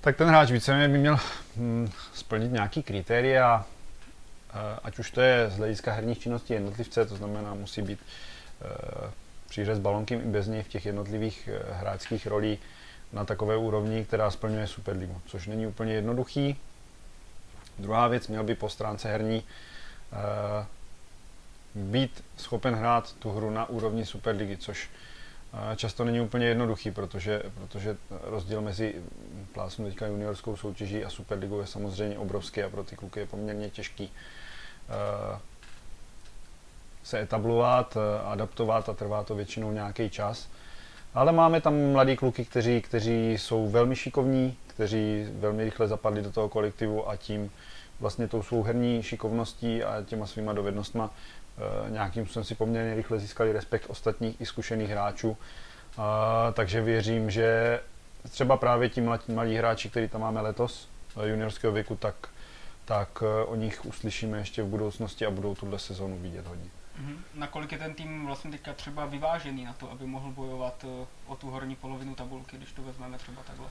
Tak 0.00 0.16
ten 0.16 0.28
hráč 0.28 0.50
víceméně 0.50 0.88
by 0.88 0.98
měl 0.98 1.18
hm, 1.56 1.90
splnit 2.14 2.52
nějaký 2.52 2.82
kritéria, 2.82 3.66
eh, 3.68 3.83
ať 4.82 4.98
už 4.98 5.10
to 5.10 5.20
je 5.20 5.50
z 5.50 5.56
hlediska 5.56 5.92
herních 5.92 6.18
činností 6.18 6.52
jednotlivce, 6.52 7.06
to 7.06 7.16
znamená, 7.16 7.54
musí 7.54 7.82
být 7.82 7.98
eh, 8.62 9.10
přířez 9.48 9.78
balonkem 9.78 10.20
i 10.20 10.24
bez 10.24 10.46
něj 10.46 10.62
v 10.62 10.68
těch 10.68 10.86
jednotlivých 10.86 11.48
eh, 11.52 11.74
hráčských 11.74 12.26
rolí 12.26 12.58
na 13.12 13.24
takové 13.24 13.56
úrovni, 13.56 14.04
která 14.04 14.30
splňuje 14.30 14.66
Superligu, 14.66 15.20
což 15.26 15.46
není 15.46 15.66
úplně 15.66 15.92
jednoduchý. 15.92 16.56
Druhá 17.78 18.08
věc, 18.08 18.28
měl 18.28 18.44
by 18.44 18.54
po 18.54 18.68
stránce 18.68 19.08
herní 19.08 19.42
být 21.74 22.24
schopen 22.36 22.74
hrát 22.74 23.12
tu 23.12 23.30
hru 23.30 23.50
na 23.50 23.68
úrovni 23.68 24.06
Superligy, 24.06 24.56
což 24.56 24.90
často 25.76 26.04
není 26.04 26.20
úplně 26.20 26.46
jednoduchý, 26.46 26.90
protože, 26.90 27.42
protože 27.54 27.96
rozdíl 28.22 28.60
mezi 28.60 28.94
plásnu 29.52 29.86
teďka 29.86 30.06
juniorskou 30.06 30.56
soutěží 30.56 31.04
a 31.04 31.10
Superligou 31.10 31.60
je 31.60 31.66
samozřejmě 31.66 32.18
obrovský 32.18 32.62
a 32.62 32.68
pro 32.68 32.84
ty 32.84 32.96
kluky 32.96 33.20
je 33.20 33.26
poměrně 33.26 33.70
těžký 33.70 34.12
se 37.02 37.20
etablovat, 37.20 37.96
adaptovat 38.24 38.88
a 38.88 38.92
trvá 38.92 39.24
to 39.24 39.34
většinou 39.34 39.72
nějaký 39.72 40.10
čas. 40.10 40.48
Ale 41.14 41.32
máme 41.32 41.60
tam 41.60 41.92
mladí 41.92 42.16
kluky, 42.16 42.44
kteří, 42.44 42.80
kteří 42.80 43.32
jsou 43.32 43.68
velmi 43.68 43.96
šikovní, 43.96 44.56
kteří 44.66 45.26
velmi 45.38 45.64
rychle 45.64 45.88
zapadli 45.88 46.22
do 46.22 46.30
toho 46.30 46.48
kolektivu 46.48 47.08
a 47.08 47.16
tím 47.16 47.50
vlastně 48.00 48.28
tou 48.28 48.42
svou 48.42 48.62
herní 48.62 49.02
šikovností 49.02 49.84
a 49.84 50.02
těma 50.02 50.26
svýma 50.26 50.52
dovednostma 50.52 51.10
Eh, 51.58 51.90
nějakým 51.90 52.24
způsobem 52.24 52.44
si 52.44 52.54
poměrně 52.54 52.94
rychle 52.94 53.18
získali 53.18 53.52
respekt 53.52 53.84
ostatních 53.88 54.40
i 54.40 54.46
zkušených 54.46 54.90
hráčů. 54.90 55.36
takže 56.52 56.80
věřím, 56.80 57.30
že 57.30 57.80
třeba 58.30 58.56
právě 58.56 58.88
ti 58.88 59.00
malí 59.28 59.56
hráči, 59.56 59.90
který 59.90 60.08
tam 60.08 60.20
máme 60.20 60.40
letos, 60.40 60.88
eh, 61.22 61.28
juniorského 61.28 61.72
věku, 61.72 61.96
tak, 61.96 62.14
tak 62.84 63.22
eh, 63.22 63.44
o 63.44 63.54
nich 63.54 63.84
uslyšíme 63.84 64.38
ještě 64.38 64.62
v 64.62 64.66
budoucnosti 64.66 65.26
a 65.26 65.30
budou 65.30 65.54
tuhle 65.54 65.78
sezonu 65.78 66.18
vidět 66.18 66.46
hodně. 66.46 66.70
Mm-hmm. 67.02 67.16
Nakolik 67.34 67.72
je 67.72 67.78
ten 67.78 67.94
tým 67.94 68.26
vlastně 68.26 68.50
teďka 68.50 68.72
třeba 68.72 69.06
vyvážený 69.06 69.64
na 69.64 69.72
to, 69.72 69.90
aby 69.90 70.06
mohl 70.06 70.30
bojovat 70.30 70.84
o 71.26 71.36
tu 71.36 71.50
horní 71.50 71.76
polovinu 71.76 72.14
tabulky, 72.14 72.56
když 72.56 72.72
to 72.72 72.82
vezmeme 72.82 73.18
třeba 73.18 73.42
takhle? 73.42 73.66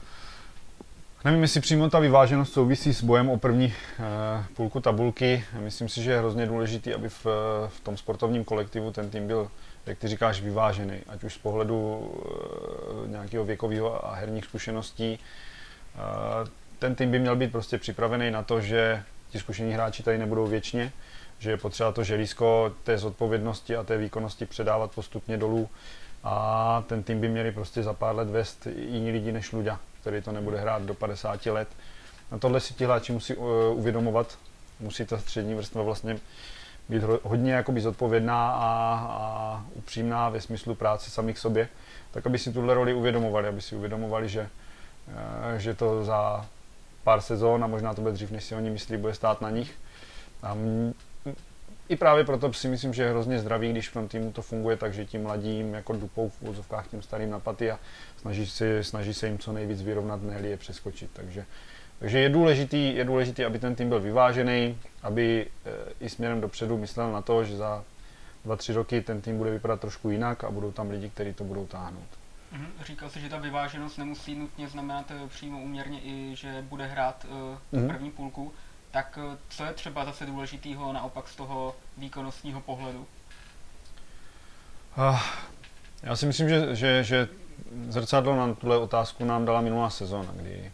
Nevím, 1.26 1.42
jestli 1.42 1.62
přímo 1.62 1.90
ta 1.90 2.00
vyváženost 2.00 2.54
souvisí 2.54 2.94
s 2.94 3.04
bojem 3.04 3.30
o 3.30 3.38
první 3.38 3.66
uh, 3.66 4.46
půlku 4.56 4.80
tabulky. 4.80 5.46
Myslím 5.60 5.90
si, 5.90 6.04
že 6.04 6.12
je 6.12 6.20
hrozně 6.20 6.46
důležitý, 6.46 6.94
aby 6.94 7.10
v, 7.10 7.26
v 7.68 7.80
tom 7.84 7.98
sportovním 7.98 8.44
kolektivu 8.44 8.92
ten 8.92 9.10
tým 9.10 9.28
byl, 9.28 9.52
jak 9.86 9.98
ty 9.98 10.08
říkáš, 10.08 10.42
vyvážený. 10.42 11.00
Ať 11.08 11.24
už 11.24 11.34
z 11.34 11.38
pohledu 11.38 11.98
uh, 11.98 13.10
nějakého 13.10 13.46
věkového 13.46 14.06
a 14.06 14.16
herních 14.16 14.46
zkušeností. 14.46 15.20
Uh, 15.96 16.48
ten 16.84 16.96
tým 16.96 17.12
by 17.12 17.20
měl 17.20 17.36
být 17.36 17.52
prostě 17.52 17.78
připravený 17.78 18.32
na 18.32 18.44
to, 18.44 18.62
že 18.62 19.04
ti 19.30 19.40
zkušení 19.40 19.74
hráči 19.74 20.04
tady 20.04 20.18
nebudou 20.18 20.48
věčně, 20.48 20.92
že 21.40 21.50
je 21.50 21.58
potřeba 21.58 21.92
to 21.92 22.04
želízko 22.04 22.74
té 22.84 22.98
zodpovědnosti 22.98 23.76
a 23.76 23.84
té 23.84 23.98
výkonnosti 23.98 24.46
předávat 24.46 24.92
postupně 24.92 25.38
dolů. 25.38 25.70
A 26.24 26.84
ten 26.88 27.04
tým 27.04 27.22
by 27.22 27.30
měli 27.30 27.52
prostě 27.52 27.84
za 27.84 27.94
pár 27.94 28.16
let 28.16 28.30
vést 28.30 28.68
jiní 28.76 29.12
lidi 29.12 29.32
než 29.32 29.52
Luďa 29.52 29.80
který 30.04 30.22
to 30.22 30.32
nebude 30.32 30.60
hrát 30.60 30.82
do 30.82 30.94
50 30.94 31.46
let. 31.46 31.68
Na 32.32 32.38
tohle 32.38 32.60
si 32.60 32.74
ti 32.74 32.86
hráči 32.86 33.12
musí 33.12 33.36
uh, 33.36 33.46
uvědomovat, 33.74 34.38
musí 34.80 35.06
ta 35.06 35.18
střední 35.18 35.56
vrstva 35.56 35.84
vlastně 35.84 36.18
být 36.90 37.04
hodně 37.24 37.54
jakoby 37.54 37.82
zodpovědná 37.82 38.52
a, 38.52 38.96
a 39.10 39.64
upřímná 39.74 40.30
ve 40.30 40.42
smyslu 40.42 40.76
práce 40.76 41.12
samých 41.12 41.40
sobě, 41.40 41.70
tak 42.12 42.26
aby 42.26 42.40
si 42.40 42.54
tuhle 42.54 42.74
roli 42.74 42.94
uvědomovali, 42.94 43.48
aby 43.48 43.62
si 43.62 43.76
uvědomovali, 43.76 44.30
že, 44.30 44.50
uh, 45.08 45.58
že 45.58 45.74
to 45.74 46.06
za 46.06 46.46
pár 47.04 47.22
sezón 47.22 47.64
a 47.64 47.68
možná 47.68 47.94
to 47.94 48.02
bude 48.02 48.14
dřív, 48.14 48.32
než 48.32 48.44
si 48.44 48.56
oni 48.56 48.70
myslí, 48.70 48.98
bude 48.98 49.14
stát 49.14 49.42
na 49.42 49.50
nich. 49.50 49.72
A 50.44 50.58
i 51.90 51.96
právě 51.96 52.24
proto 52.24 52.54
si 52.54 52.68
myslím, 52.68 52.94
že 52.94 53.04
je 53.04 53.10
hrozně 53.10 53.40
zdravý, 53.40 53.72
když 53.72 53.90
v 53.90 53.94
tom 53.94 54.08
týmu 54.08 54.32
to 54.32 54.42
funguje 54.42 54.78
tak, 54.78 54.94
že 54.94 55.06
tím 55.06 55.24
mladým 55.24 55.74
jako 55.74 55.94
dupou 55.94 56.30
v 56.30 56.42
úzovkách 56.42 56.88
tím 56.88 57.02
starým 57.02 57.30
na 57.30 57.40
paty 57.40 57.72
a 57.72 57.80
snaží, 58.22 58.48
si, 58.48 58.84
snaží 58.84 59.14
se 59.14 59.28
jim 59.28 59.40
co 59.40 59.54
nejvíc 59.54 59.82
vyrovnat, 59.82 60.24
ne 60.24 60.40
je 60.42 60.58
přeskočit. 60.58 61.10
Takže, 61.14 61.46
takže 62.00 62.20
je, 62.20 62.30
důležitý, 62.30 62.96
je 62.96 63.06
důležitý, 63.06 63.46
aby 63.46 63.60
ten 63.60 63.76
tým 63.76 63.90
byl 63.90 64.00
vyvážený, 64.00 64.78
aby 65.04 65.48
e, 65.66 66.06
i 66.06 66.10
směrem 66.10 66.42
dopředu 66.42 66.78
myslel 66.78 67.12
na 67.12 67.22
to, 67.22 67.44
že 67.44 67.58
za 67.58 67.84
dva, 68.46 68.56
tři 68.56 68.74
roky 68.74 69.02
ten 69.02 69.22
tým 69.22 69.38
bude 69.38 69.52
vypadat 69.52 69.80
trošku 69.80 70.10
jinak 70.10 70.44
a 70.44 70.52
budou 70.52 70.72
tam 70.72 70.90
lidi, 70.90 71.10
kteří 71.10 71.34
to 71.34 71.44
budou 71.44 71.66
táhnout. 71.66 72.23
Mhm. 72.54 72.68
Říkal 72.86 73.10
jsi, 73.10 73.22
že 73.22 73.30
ta 73.30 73.38
vyváženost 73.38 73.98
nemusí 73.98 74.36
nutně 74.36 74.68
znamenat 74.68 75.12
eh, 75.12 75.28
přímo 75.28 75.62
uměrně 75.62 76.00
i, 76.00 76.36
že 76.36 76.62
bude 76.62 76.86
hrát 76.86 77.26
uh, 77.30 77.80
mm-hmm. 77.80 77.88
první 77.88 78.12
půlku 78.12 78.54
tak 78.94 79.20
eh, 79.22 79.38
co 79.50 79.66
je 79.66 79.74
třeba 79.74 80.06
zase 80.06 80.26
důležitýho 80.26 80.94
naopak 80.94 81.28
z 81.28 81.36
toho 81.36 81.76
výkonnostního 81.98 82.62
pohledu? 82.62 83.08
Uh, 84.98 85.20
já 86.04 86.16
si 86.16 86.26
myslím, 86.26 86.50
že, 86.50 86.76
že, 86.76 87.04
že 87.04 87.28
zrcadlo 87.90 88.36
na 88.36 88.54
tuhle 88.54 88.78
otázku 88.78 89.26
nám 89.26 89.46
dala 89.46 89.62
minulá 89.62 89.90
sezóna, 89.90 90.32
kdy 90.36 90.72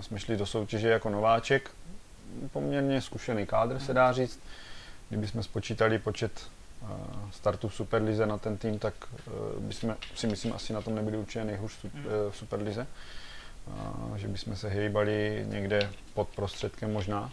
jsme 0.00 0.20
šli 0.20 0.36
do 0.36 0.46
soutěže 0.46 0.88
jako 0.88 1.10
nováček, 1.10 1.70
poměrně 2.52 3.00
zkušený 3.00 3.46
kádr 3.46 3.78
se 3.78 3.94
dá 3.94 4.12
říct. 4.12 4.40
Kdybychom 5.08 5.42
spočítali 5.42 5.98
počet 5.98 6.50
startů 7.30 7.68
v 7.68 7.74
Superlize 7.74 8.26
na 8.26 8.38
ten 8.38 8.56
tým, 8.56 8.78
tak 8.78 8.94
uh, 9.26 9.62
bychom 9.62 9.96
si 10.14 10.26
myslím 10.26 10.52
asi 10.52 10.72
na 10.72 10.82
tom 10.82 10.94
nebyli 10.94 11.16
určitě 11.16 11.44
nejhůř 11.44 11.72
v 12.30 12.36
Superlize. 12.36 12.86
Že 14.16 14.28
bychom 14.28 14.56
se 14.56 14.68
hejbali 14.68 15.46
někde 15.48 15.90
pod 16.14 16.28
prostředkem 16.28 16.92
možná. 16.92 17.32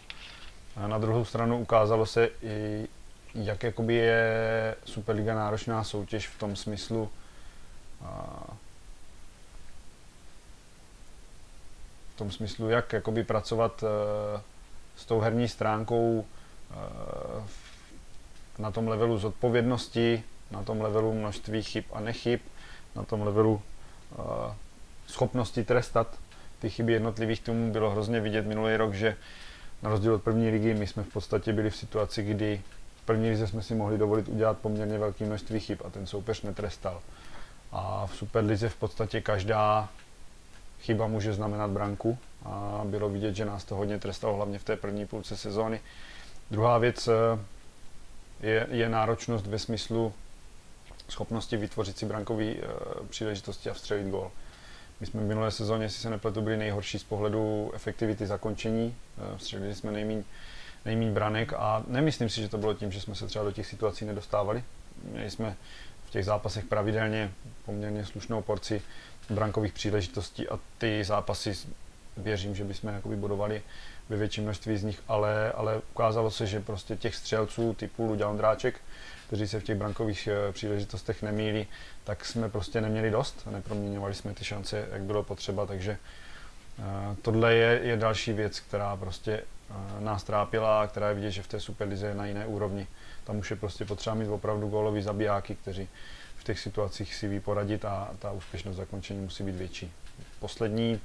A 0.75 0.87
na 0.87 0.97
druhou 0.97 1.25
stranu 1.25 1.59
ukázalo 1.59 2.05
se 2.05 2.29
i, 2.41 2.87
jak 3.35 3.63
jakoby 3.63 3.93
je 3.93 4.75
Superliga 4.85 5.35
náročná 5.35 5.83
soutěž 5.83 6.27
v 6.27 6.39
tom 6.39 6.55
smyslu, 6.55 7.09
v 12.09 12.17
tom 12.17 12.31
smyslu, 12.31 12.69
jak 12.69 12.93
jakoby 12.93 13.23
pracovat 13.23 13.83
e, 13.83 13.87
s 14.95 15.05
tou 15.05 15.19
herní 15.19 15.47
stránkou 15.47 16.25
e, 16.25 16.75
na 18.59 18.71
tom 18.71 18.87
levelu 18.87 19.17
zodpovědnosti, 19.17 20.23
na 20.51 20.63
tom 20.63 20.81
levelu 20.81 21.13
množství 21.13 21.63
chyb 21.63 21.83
a 21.93 21.99
nechyb, 21.99 22.41
na 22.95 23.03
tom 23.03 23.21
levelu 23.21 23.61
e, 23.61 24.55
schopnosti 25.07 25.63
trestat 25.63 26.17
ty 26.59 26.69
chyby 26.69 26.93
jednotlivých 26.93 27.41
týmů 27.41 27.71
bylo 27.71 27.89
hrozně 27.89 28.19
vidět 28.19 28.45
minulý 28.45 28.75
rok, 28.75 28.93
že 28.93 29.17
na 29.81 29.89
rozdíl 29.89 30.13
od 30.13 30.23
první 30.23 30.49
ligy, 30.49 30.73
my 30.73 30.87
jsme 30.87 31.03
v 31.03 31.13
podstatě 31.13 31.53
byli 31.53 31.69
v 31.69 31.75
situaci, 31.75 32.23
kdy 32.23 32.61
v 32.95 33.05
první 33.05 33.29
lize 33.29 33.47
jsme 33.47 33.61
si 33.61 33.75
mohli 33.75 33.97
dovolit 33.97 34.27
udělat 34.27 34.57
poměrně 34.57 34.97
velké 34.97 35.25
množství 35.25 35.59
chyb 35.59 35.77
a 35.85 35.89
ten 35.89 36.07
soupeř 36.07 36.41
netrestal. 36.41 37.01
A 37.71 38.07
v 38.07 38.15
Superlize 38.15 38.69
v 38.69 38.75
podstatě 38.75 39.21
každá 39.21 39.89
chyba 40.81 41.07
může 41.07 41.33
znamenat 41.33 41.69
branku 41.69 42.17
a 42.45 42.81
bylo 42.85 43.09
vidět, 43.09 43.35
že 43.35 43.45
nás 43.45 43.63
to 43.63 43.75
hodně 43.75 43.99
trestalo, 43.99 44.35
hlavně 44.35 44.59
v 44.59 44.63
té 44.63 44.75
první 44.75 45.05
půlce 45.05 45.37
sezóny. 45.37 45.81
Druhá 46.51 46.77
věc 46.77 47.07
eh, 47.07 47.13
je, 48.41 48.67
je 48.71 48.89
náročnost 48.89 49.47
ve 49.47 49.59
smyslu 49.59 50.13
schopnosti 51.09 51.57
vytvořit 51.57 51.97
si 51.97 52.05
brankové 52.05 52.43
e, 52.45 52.57
příležitosti 53.09 53.69
a 53.69 53.73
vstřelit 53.73 54.07
gol. 54.07 54.31
My 55.01 55.07
jsme 55.07 55.21
v 55.21 55.27
minulé 55.27 55.51
sezóně, 55.51 55.85
jestli 55.85 56.01
se 56.01 56.09
nepletu, 56.09 56.41
byli 56.41 56.57
nejhorší 56.57 56.99
z 56.99 57.03
pohledu 57.03 57.71
efektivity 57.73 58.27
zakončení. 58.27 58.95
Eh, 59.17 59.39
střelili 59.39 59.75
jsme 59.75 59.91
nejméně 60.85 61.11
branek 61.11 61.53
a 61.53 61.83
nemyslím 61.87 62.29
si, 62.29 62.41
že 62.41 62.49
to 62.49 62.57
bylo 62.57 62.73
tím, 62.73 62.91
že 62.91 63.01
jsme 63.01 63.15
se 63.15 63.27
třeba 63.27 63.45
do 63.45 63.51
těch 63.51 63.67
situací 63.67 64.05
nedostávali. 64.05 64.63
Měli 65.03 65.29
jsme 65.29 65.55
v 66.05 66.09
těch 66.09 66.25
zápasech 66.25 66.65
pravidelně 66.65 67.31
poměrně 67.65 68.05
slušnou 68.05 68.41
porci 68.41 68.81
brankových 69.29 69.73
příležitostí 69.73 70.49
a 70.49 70.59
ty 70.77 71.03
zápasy 71.03 71.53
věřím, 72.17 72.55
že 72.55 72.63
bychom 72.63 72.89
jakoby 72.89 73.15
budovali 73.15 73.61
ve 74.11 74.17
větším 74.17 74.43
množství 74.43 74.77
z 74.77 74.83
nich, 74.83 75.03
ale, 75.07 75.51
ale 75.51 75.81
ukázalo 75.93 76.31
se, 76.31 76.47
že 76.47 76.59
prostě 76.59 76.95
těch 76.95 77.15
střelců 77.15 77.73
typu 77.73 78.05
Luďa 78.05 78.27
Ondráček, 78.27 78.81
kteří 79.27 79.47
se 79.47 79.59
v 79.59 79.63
těch 79.63 79.77
brankových 79.77 80.27
eh, 80.27 80.51
příležitostech 80.51 81.21
nemýlí, 81.21 81.67
tak 82.03 82.25
jsme 82.25 82.49
prostě 82.49 82.81
neměli 82.81 83.11
dost, 83.11 83.47
neproměňovali 83.51 84.13
jsme 84.13 84.33
ty 84.33 84.43
šance, 84.43 84.87
jak 84.91 85.01
bylo 85.01 85.23
potřeba, 85.23 85.65
takže 85.65 85.97
uh, 86.79 87.15
tohle 87.21 87.53
je, 87.53 87.79
je 87.83 87.97
další 87.97 88.33
věc, 88.33 88.59
která 88.59 88.95
prostě 88.95 89.43
uh, 89.69 90.03
nás 90.03 90.23
trápila 90.23 90.81
a 90.81 90.87
která 90.87 91.09
je 91.09 91.15
vidět, 91.15 91.31
že 91.31 91.41
v 91.41 91.47
té 91.47 91.59
Superlize 91.59 92.07
je 92.07 92.15
na 92.15 92.25
jiné 92.25 92.45
úrovni. 92.45 92.87
Tam 93.23 93.37
už 93.37 93.49
je 93.49 93.55
prostě 93.55 93.85
potřeba 93.85 94.15
mít 94.15 94.27
opravdu 94.27 94.67
gólový 94.67 95.01
zabijáky, 95.01 95.55
kteří 95.55 95.89
v 96.37 96.43
těch 96.43 96.59
situacích 96.59 97.15
si 97.15 97.27
ví 97.27 97.39
poradit 97.39 97.85
a 97.85 98.09
ta 98.19 98.31
úspěšnost 98.31 98.75
zakončení 98.75 99.21
musí 99.21 99.43
být 99.43 99.55
větší. 99.55 99.91
Poslední, 100.39 100.99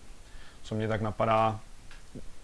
co 0.62 0.74
mě 0.74 0.88
tak 0.88 1.00
napadá, 1.00 1.60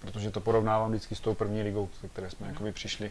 protože 0.00 0.30
to 0.30 0.40
porovnávám 0.40 0.90
vždycky 0.90 1.14
s 1.14 1.20
tou 1.20 1.34
první 1.34 1.62
ligou, 1.62 1.88
ze 2.02 2.08
které 2.08 2.30
jsme 2.30 2.46
jakoby 2.46 2.72
přišli, 2.72 3.10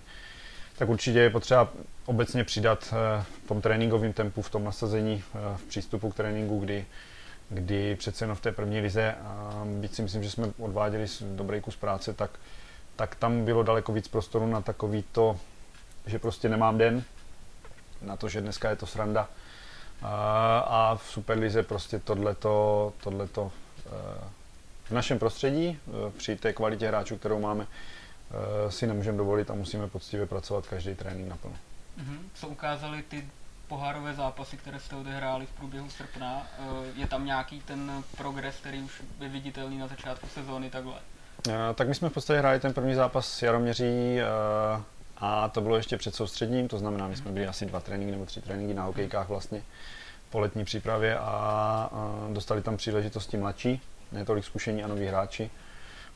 tak 0.78 0.90
určitě 0.90 1.20
je 1.20 1.30
potřeba 1.30 1.70
obecně 2.06 2.44
přidat 2.44 2.94
eh, 2.94 3.24
v 3.46 3.48
tom 3.48 3.62
tréninkovém 3.62 4.14
tempu, 4.14 4.42
v 4.42 4.50
tom 4.50 4.64
nasazení, 4.64 5.24
eh, 5.36 5.58
v 5.58 5.64
přístupu 5.64 6.10
k 6.10 6.16
tréninku, 6.16 6.60
kdy, 6.60 6.86
kdy 7.50 7.96
přece 7.96 8.24
jenom 8.24 8.38
v 8.38 8.42
té 8.42 8.52
první 8.52 8.80
lize, 8.80 9.14
a 9.14 9.64
byť 9.66 9.96
si 9.96 10.02
myslím, 10.02 10.24
že 10.24 10.32
jsme 10.32 10.48
odváděli 10.58 11.06
dobrý 11.22 11.62
kus 11.62 11.76
práce, 11.76 12.14
tak, 12.14 12.32
tak 12.96 13.16
tam 13.16 13.46
bylo 13.46 13.64
daleko 13.64 13.94
víc 13.94 14.08
prostoru 14.08 14.48
na 14.48 14.62
takový 14.62 15.04
to, 15.12 15.40
že 16.06 16.20
prostě 16.20 16.50
nemám 16.50 16.78
den, 16.78 17.04
na 18.02 18.16
to, 18.16 18.30
že 18.30 18.42
dneska 18.42 18.70
je 18.70 18.76
to 18.76 18.86
sranda. 18.86 19.30
A, 20.02 20.60
a 20.60 20.96
v 20.96 21.04
Superlize 21.04 21.64
prostě 21.64 22.00
tohleto, 22.00 22.94
tohleto 23.04 23.52
eh, 23.86 24.41
v 24.92 24.94
našem 24.94 25.20
prostředí, 25.20 25.80
při 26.18 26.36
té 26.36 26.54
kvalitě 26.54 26.88
hráčů, 26.88 27.18
kterou 27.18 27.40
máme, 27.40 27.68
Eh, 28.34 28.72
si 28.72 28.88
nemůžeme 28.88 29.18
dovolit 29.18 29.52
a 29.52 29.54
musíme 29.54 29.88
poctivě 29.88 30.26
pracovat 30.26 30.68
každý 30.68 30.96
trénink 30.96 31.30
naplno. 31.30 31.56
Mm-hmm. 32.00 32.20
Co 32.34 32.48
ukázaly 32.48 33.04
ty 33.04 33.26
pohárové 33.68 34.14
zápasy, 34.14 34.58
které 34.58 34.80
jste 34.80 34.96
odehráli 34.96 35.46
v 35.46 35.50
průběhu 35.50 35.90
srpna? 35.90 36.48
Eh, 36.60 36.64
je 36.96 37.08
tam 37.08 37.26
nějaký 37.26 37.62
ten 37.62 38.04
progres, 38.18 38.56
který 38.56 38.82
už 38.82 39.02
je 39.20 39.30
viditelný 39.30 39.78
na 39.78 39.88
začátku 39.88 40.28
sezóny 40.28 40.70
takhle? 40.70 40.96
Eh, 41.50 41.54
tak 41.76 41.88
my 41.88 41.96
jsme 41.96 42.10
v 42.10 42.14
podstatě 42.14 42.40
hráli 42.40 42.60
ten 42.60 42.74
první 42.74 42.96
zápas 42.96 43.34
s 43.34 43.42
Jaroměří 43.42 44.20
a 45.18 45.50
to 45.50 45.62
bylo 45.62 45.78
ještě 45.78 45.98
před 45.98 46.16
soustředním, 46.16 46.68
to 46.68 46.78
znamená, 46.78 47.08
my 47.08 47.16
jsme 47.16 47.32
byli 47.32 47.48
asi 47.48 47.66
dva 47.66 47.80
tréninky 47.80 48.12
nebo 48.12 48.26
tři 48.26 48.42
tréninky 48.42 48.74
na 48.74 48.84
hokejkách 48.84 49.30
vlastně 49.30 49.64
po 50.30 50.40
letní 50.40 50.66
přípravě 50.66 51.18
a 51.18 51.90
dostali 52.34 52.62
tam 52.62 52.78
příležitosti 52.78 53.38
mladší, 53.38 53.82
ne 54.12 54.26
tolik 54.26 54.46
zkušení 54.46 54.84
a 54.84 54.88
noví 54.88 55.06
hráči. 55.06 55.50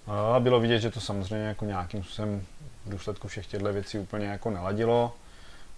A 0.08 0.40
bylo 0.40 0.60
vidět, 0.60 0.80
že 0.80 0.92
to 0.92 1.00
samozřejmě 1.00 1.48
jako 1.48 1.66
nějakým 1.66 2.04
způsobem 2.04 2.46
v 2.86 2.90
důsledku 2.90 3.28
všech 3.28 3.48
těchto 3.48 3.74
věcí 3.74 4.00
úplně 4.00 4.28
jako 4.28 4.50
neladilo. 4.50 5.14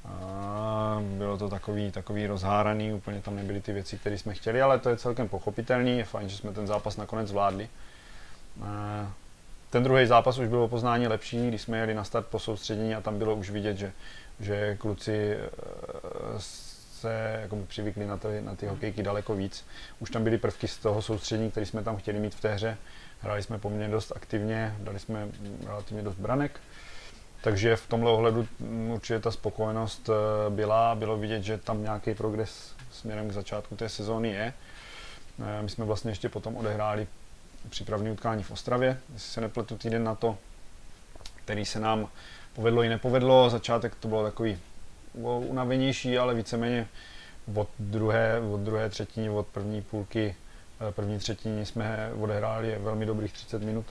A 0.05 1.01
bylo 1.01 1.37
to 1.37 1.49
takový, 1.49 1.91
takový 1.91 2.27
rozháraný, 2.27 2.93
úplně 2.93 3.21
tam 3.21 3.35
nebyly 3.35 3.61
ty 3.61 3.73
věci, 3.73 3.97
které 3.97 4.17
jsme 4.17 4.33
chtěli, 4.33 4.61
ale 4.61 4.79
to 4.79 4.89
je 4.89 4.97
celkem 4.97 5.29
pochopitelný, 5.29 5.97
je 5.97 6.03
fajn, 6.03 6.29
že 6.29 6.37
jsme 6.37 6.51
ten 6.51 6.67
zápas 6.67 6.97
nakonec 6.97 7.27
zvládli. 7.27 7.69
A 8.63 9.11
ten 9.69 9.83
druhý 9.83 10.05
zápas 10.05 10.37
už 10.37 10.47
bylo 10.47 10.67
poznání 10.67 11.07
lepší, 11.07 11.47
když 11.47 11.61
jsme 11.61 11.77
jeli 11.77 11.93
na 11.93 12.03
start 12.03 12.27
po 12.27 12.39
soustředění 12.39 12.95
a 12.95 13.01
tam 13.01 13.17
bylo 13.17 13.35
už 13.35 13.49
vidět, 13.49 13.77
že, 13.77 13.93
že 14.39 14.75
kluci 14.75 15.31
e, 15.31 15.49
se 16.97 17.39
jako 17.41 17.57
přivykli 17.67 18.07
na 18.07 18.17
ty, 18.17 18.41
na 18.41 18.55
ty 18.55 18.67
hokejky 18.67 19.03
daleko 19.03 19.35
víc. 19.35 19.65
Už 19.99 20.09
tam 20.09 20.23
byly 20.23 20.37
prvky 20.37 20.67
z 20.67 20.77
toho 20.77 21.01
soustředění, 21.01 21.51
které 21.51 21.65
jsme 21.65 21.83
tam 21.83 21.97
chtěli 21.97 22.19
mít 22.19 22.35
v 22.35 22.41
té 22.41 22.53
hře 22.53 22.77
Hráli 23.21 23.43
jsme 23.43 23.59
poměrně 23.59 23.87
dost 23.87 24.11
aktivně, 24.15 24.75
dali 24.79 24.99
jsme 24.99 25.27
relativně 25.65 26.03
dost 26.03 26.15
branek, 26.15 26.59
takže 27.41 27.75
v 27.75 27.87
tomhle 27.87 28.11
ohledu 28.11 28.47
určitě 28.93 29.19
ta 29.19 29.31
spokojenost 29.31 30.09
eh, 30.09 30.49
byla, 30.49 30.95
bylo 30.95 31.17
vidět, 31.17 31.41
že 31.41 31.57
tam 31.57 31.83
nějaký 31.83 32.13
progres 32.13 32.75
směrem 32.91 33.29
k 33.29 33.33
začátku 33.33 33.75
té 33.75 33.89
sezóny 33.89 34.29
je. 34.29 34.53
Eh, 35.39 35.61
my 35.61 35.69
jsme 35.69 35.85
vlastně 35.85 36.11
ještě 36.11 36.29
potom 36.29 36.57
odehráli 36.57 37.07
přípravní 37.69 38.11
utkání 38.11 38.43
v 38.43 38.51
Ostravě, 38.51 38.99
jestli 39.13 39.29
se 39.31 39.41
nepletu 39.41 39.77
týden 39.77 40.03
na 40.03 40.15
to, 40.15 40.37
který 41.35 41.65
se 41.65 41.79
nám 41.79 42.07
povedlo 42.53 42.83
i 42.83 42.89
nepovedlo. 42.89 43.49
Začátek 43.49 43.95
to 43.95 44.07
bylo 44.07 44.23
takový 44.23 44.59
unavenější, 45.13 46.17
ale 46.17 46.35
víceméně 46.35 46.87
od 47.55 47.69
druhé, 47.79 48.39
od 48.39 48.59
druhé 48.59 48.89
třetiny, 48.89 49.29
od 49.29 49.47
první 49.47 49.81
půlky 49.81 50.35
Eh, 50.79 50.91
první 50.91 51.19
třetině 51.19 51.65
jsme 51.65 52.11
odehráli 52.19 52.77
velmi 52.79 53.05
dobrých 53.05 53.33
30 53.33 53.61
minut 53.61 53.85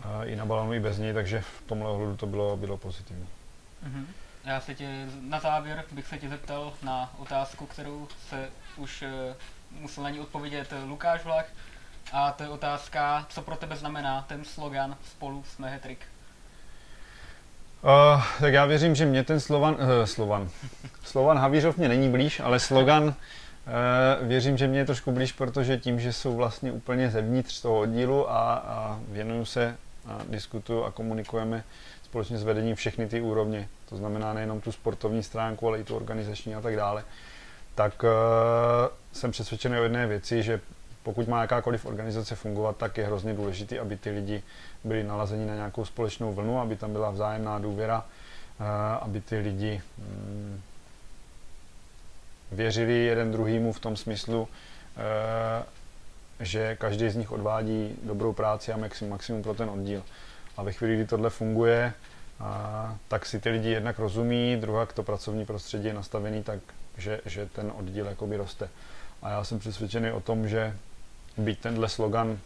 eh, 0.00 0.26
i 0.26 0.36
na 0.36 0.46
balonu, 0.46 0.74
i 0.74 0.80
bez 0.80 0.98
něj, 0.98 1.14
takže 1.14 1.40
v 1.40 1.62
tomhle 1.66 1.90
ohledu 1.90 2.16
to 2.16 2.26
bylo, 2.26 2.56
bylo 2.56 2.76
pozitivní. 2.76 3.28
Mm-hmm. 3.86 4.06
Já 4.44 4.60
se 4.60 4.74
tě, 4.74 5.06
na 5.20 5.40
závěr 5.40 5.84
bych 5.92 6.06
se 6.06 6.18
tě 6.18 6.28
zeptal 6.28 6.72
na 6.82 7.14
otázku, 7.18 7.66
kterou 7.66 8.08
se 8.28 8.48
už 8.76 9.02
uh, 9.02 9.08
musel 9.80 10.04
na 10.04 10.10
ní 10.10 10.20
odpovědět 10.20 10.72
Lukáš 10.84 11.24
Vlach. 11.24 11.46
A 12.12 12.32
to 12.32 12.42
je 12.42 12.48
otázka, 12.48 13.26
co 13.28 13.42
pro 13.42 13.56
tebe 13.56 13.76
znamená 13.76 14.22
ten 14.22 14.44
slogan 14.44 14.96
spolu 15.04 15.44
jsme 15.44 15.70
hetrik. 15.70 16.06
Uh, 17.82 18.22
tak 18.40 18.54
já 18.54 18.66
věřím, 18.66 18.94
že 18.94 19.06
mě 19.06 19.24
ten 19.24 19.40
Slovan, 19.40 19.74
uh, 19.74 20.04
Slovan, 20.04 20.48
Slovan 21.04 21.38
Havířov 21.38 21.76
mě 21.76 21.88
není 21.88 22.08
blíž, 22.08 22.40
ale 22.40 22.60
slogan 22.60 23.14
Uh, 23.66 24.28
věřím, 24.28 24.56
že 24.56 24.66
mě 24.66 24.78
je 24.78 24.84
trošku 24.84 25.12
blíž, 25.12 25.32
protože 25.32 25.78
tím, 25.78 26.00
že 26.00 26.12
jsou 26.12 26.36
vlastně 26.36 26.72
úplně 26.72 27.10
zevnitř 27.10 27.60
toho 27.60 27.80
oddílu 27.80 28.30
a, 28.30 28.54
a 28.54 29.00
věnuju 29.08 29.44
se 29.44 29.76
a 30.06 30.18
diskutuju 30.28 30.84
a 30.84 30.90
komunikujeme 30.90 31.64
společně 32.02 32.38
s 32.38 32.44
vedením 32.44 32.76
všechny 32.76 33.06
ty 33.06 33.20
úrovně, 33.20 33.68
to 33.88 33.96
znamená 33.96 34.32
nejenom 34.32 34.60
tu 34.60 34.72
sportovní 34.72 35.22
stránku, 35.22 35.68
ale 35.68 35.80
i 35.80 35.84
tu 35.84 35.96
organizační 35.96 36.54
a 36.54 36.60
tak 36.60 36.76
dále, 36.76 37.04
tak 37.74 38.04
uh, 38.04 38.10
jsem 39.12 39.30
přesvědčený 39.30 39.78
o 39.78 39.82
jedné 39.82 40.06
věci, 40.06 40.42
že 40.42 40.60
pokud 41.06 41.28
má 41.28 41.40
jakákoliv 41.40 41.86
organizace 41.86 42.36
fungovat, 42.36 42.76
tak 42.76 42.98
je 42.98 43.06
hrozně 43.06 43.34
důležité, 43.34 43.78
aby 43.78 43.96
ty 43.96 44.10
lidi 44.10 44.42
byli 44.84 45.04
nalazeni 45.04 45.46
na 45.46 45.54
nějakou 45.54 45.84
společnou 45.84 46.32
vlnu, 46.32 46.60
aby 46.60 46.76
tam 46.76 46.92
byla 46.92 47.10
vzájemná 47.10 47.58
důvěra, 47.58 47.98
uh, 48.60 48.66
aby 49.00 49.20
ty 49.20 49.38
lidi 49.38 49.82
um, 49.98 50.62
věřili 52.52 53.04
jeden 53.04 53.32
druhýmu 53.32 53.72
v 53.72 53.80
tom 53.80 53.96
smyslu, 53.96 54.48
eh, 54.96 55.64
že 56.40 56.76
každý 56.76 57.10
z 57.10 57.16
nich 57.16 57.32
odvádí 57.32 57.96
dobrou 58.02 58.32
práci 58.32 58.72
a 58.72 58.78
maximum 59.08 59.42
pro 59.42 59.54
ten 59.54 59.70
oddíl. 59.70 60.02
A 60.56 60.62
ve 60.62 60.72
chvíli, 60.72 60.94
kdy 60.94 61.06
tohle 61.06 61.30
funguje, 61.30 61.92
a, 62.40 62.96
tak 63.08 63.26
si 63.26 63.40
ty 63.40 63.50
lidi 63.50 63.70
jednak 63.70 63.98
rozumí, 63.98 64.56
druhá 64.56 64.86
to 64.86 65.02
pracovní 65.02 65.46
prostředí 65.46 65.86
je 65.86 65.94
nastavený 65.94 66.42
tak, 66.42 66.58
že, 66.96 67.20
že 67.26 67.46
ten 67.46 67.72
oddíl 67.76 68.06
jakoby 68.06 68.36
roste. 68.36 68.68
A 69.22 69.30
já 69.30 69.44
jsem 69.44 69.58
přesvědčený 69.58 70.10
o 70.10 70.20
tom, 70.20 70.48
že 70.48 70.76
byť 71.38 71.60
tenhle 71.60 71.88
slogan 71.88 72.38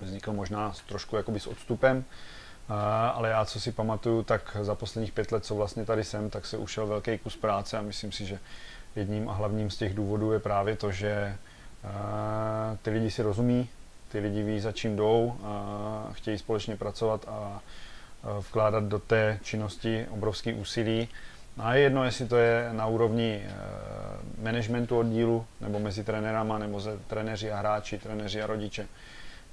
vznikl 0.00 0.32
možná 0.32 0.72
trošku 0.88 1.16
jakoby 1.16 1.40
s 1.40 1.46
odstupem, 1.46 2.04
ale 3.14 3.28
já, 3.28 3.44
co 3.44 3.60
si 3.60 3.72
pamatuju, 3.72 4.22
tak 4.22 4.56
za 4.60 4.74
posledních 4.74 5.12
pět 5.12 5.32
let, 5.32 5.44
co 5.44 5.54
vlastně 5.54 5.84
tady 5.84 6.04
jsem, 6.04 6.30
tak 6.30 6.46
se 6.46 6.56
ušel 6.56 6.86
velký 6.86 7.18
kus 7.18 7.36
práce 7.36 7.78
a 7.78 7.82
myslím 7.82 8.12
si, 8.12 8.26
že 8.26 8.38
jedním 8.96 9.28
a 9.28 9.32
hlavním 9.32 9.70
z 9.70 9.76
těch 9.76 9.94
důvodů 9.94 10.32
je 10.32 10.38
právě 10.38 10.76
to, 10.76 10.92
že 10.92 11.36
ty 12.82 12.90
lidi 12.90 13.10
si 13.10 13.22
rozumí, 13.22 13.68
ty 14.08 14.18
lidi 14.18 14.42
ví, 14.42 14.60
za 14.60 14.72
čím 14.72 14.96
jdou, 14.96 15.36
a 15.44 16.08
chtějí 16.12 16.38
společně 16.38 16.76
pracovat 16.76 17.24
a 17.28 17.60
vkládat 18.40 18.84
do 18.84 18.98
té 18.98 19.38
činnosti 19.42 20.06
obrovský 20.10 20.52
úsilí. 20.52 21.08
A 21.58 21.74
je 21.74 21.82
jedno, 21.82 22.04
jestli 22.04 22.28
to 22.28 22.36
je 22.36 22.68
na 22.72 22.86
úrovni 22.86 23.34
e, 23.34 23.52
managementu 24.42 24.98
oddílu, 24.98 25.46
nebo 25.60 25.78
mezi 25.78 26.04
trenérama, 26.04 26.58
nebo 26.58 26.80
ze 26.80 26.98
trenéři 26.98 27.52
a 27.52 27.58
hráči, 27.58 27.98
trenéři 27.98 28.42
a 28.42 28.46
rodiče. 28.46 28.86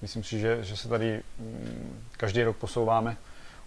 Myslím 0.02 0.24
si, 0.24 0.40
že, 0.40 0.64
že 0.64 0.78
se 0.78 0.90
tady 0.90 1.22
mm, 1.40 2.04
každý 2.18 2.44
rok 2.44 2.58
posouváme 2.58 3.18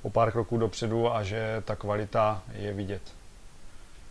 o 0.02 0.10
pár 0.10 0.32
kroků 0.32 0.58
dopředu 0.58 1.14
a 1.14 1.22
že 1.22 1.62
ta 1.64 1.76
kvalita 1.76 2.42
je 2.52 2.72
vidět. 2.72 3.02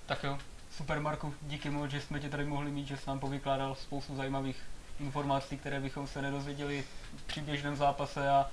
Tak 0.05 0.23
jo, 0.23 0.37
Super 0.71 0.99
Marku, 0.99 1.33
díky 1.41 1.69
moc, 1.69 1.91
že 1.91 2.01
jsme 2.01 2.19
tě 2.19 2.29
tady 2.29 2.45
mohli 2.45 2.71
mít, 2.71 2.87
že 2.87 2.97
jsi 2.97 3.03
nám 3.07 3.19
povykládal 3.19 3.75
spoustu 3.75 4.15
zajímavých 4.15 4.63
informací, 4.99 5.57
které 5.57 5.79
bychom 5.79 6.07
se 6.07 6.21
nedozvěděli 6.21 6.83
při 7.25 7.41
běžném 7.41 7.75
zápase 7.75 8.29
a 8.29 8.49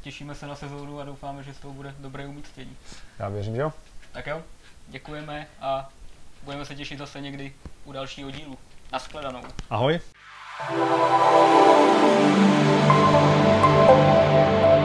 těšíme 0.00 0.34
se 0.34 0.46
na 0.46 0.54
sezónu 0.54 1.00
a 1.00 1.04
doufáme, 1.04 1.42
že 1.42 1.54
z 1.54 1.58
toho 1.58 1.74
bude 1.74 1.94
dobré 1.98 2.26
umístění. 2.26 2.76
Já 3.18 3.28
věřím, 3.28 3.54
že 3.54 3.60
jo. 3.60 3.72
Tak 4.12 4.26
jo, 4.26 4.42
děkujeme 4.88 5.46
a 5.60 5.88
budeme 6.42 6.64
se 6.64 6.74
těšit 6.74 6.98
zase 6.98 7.20
někdy 7.20 7.52
u 7.84 7.92
dalšího 7.92 8.30
dílu. 8.30 8.58
Naschledanou. 8.92 9.42
Ahoj. 9.70 10.00
thank 10.58 10.78
you 14.60 14.75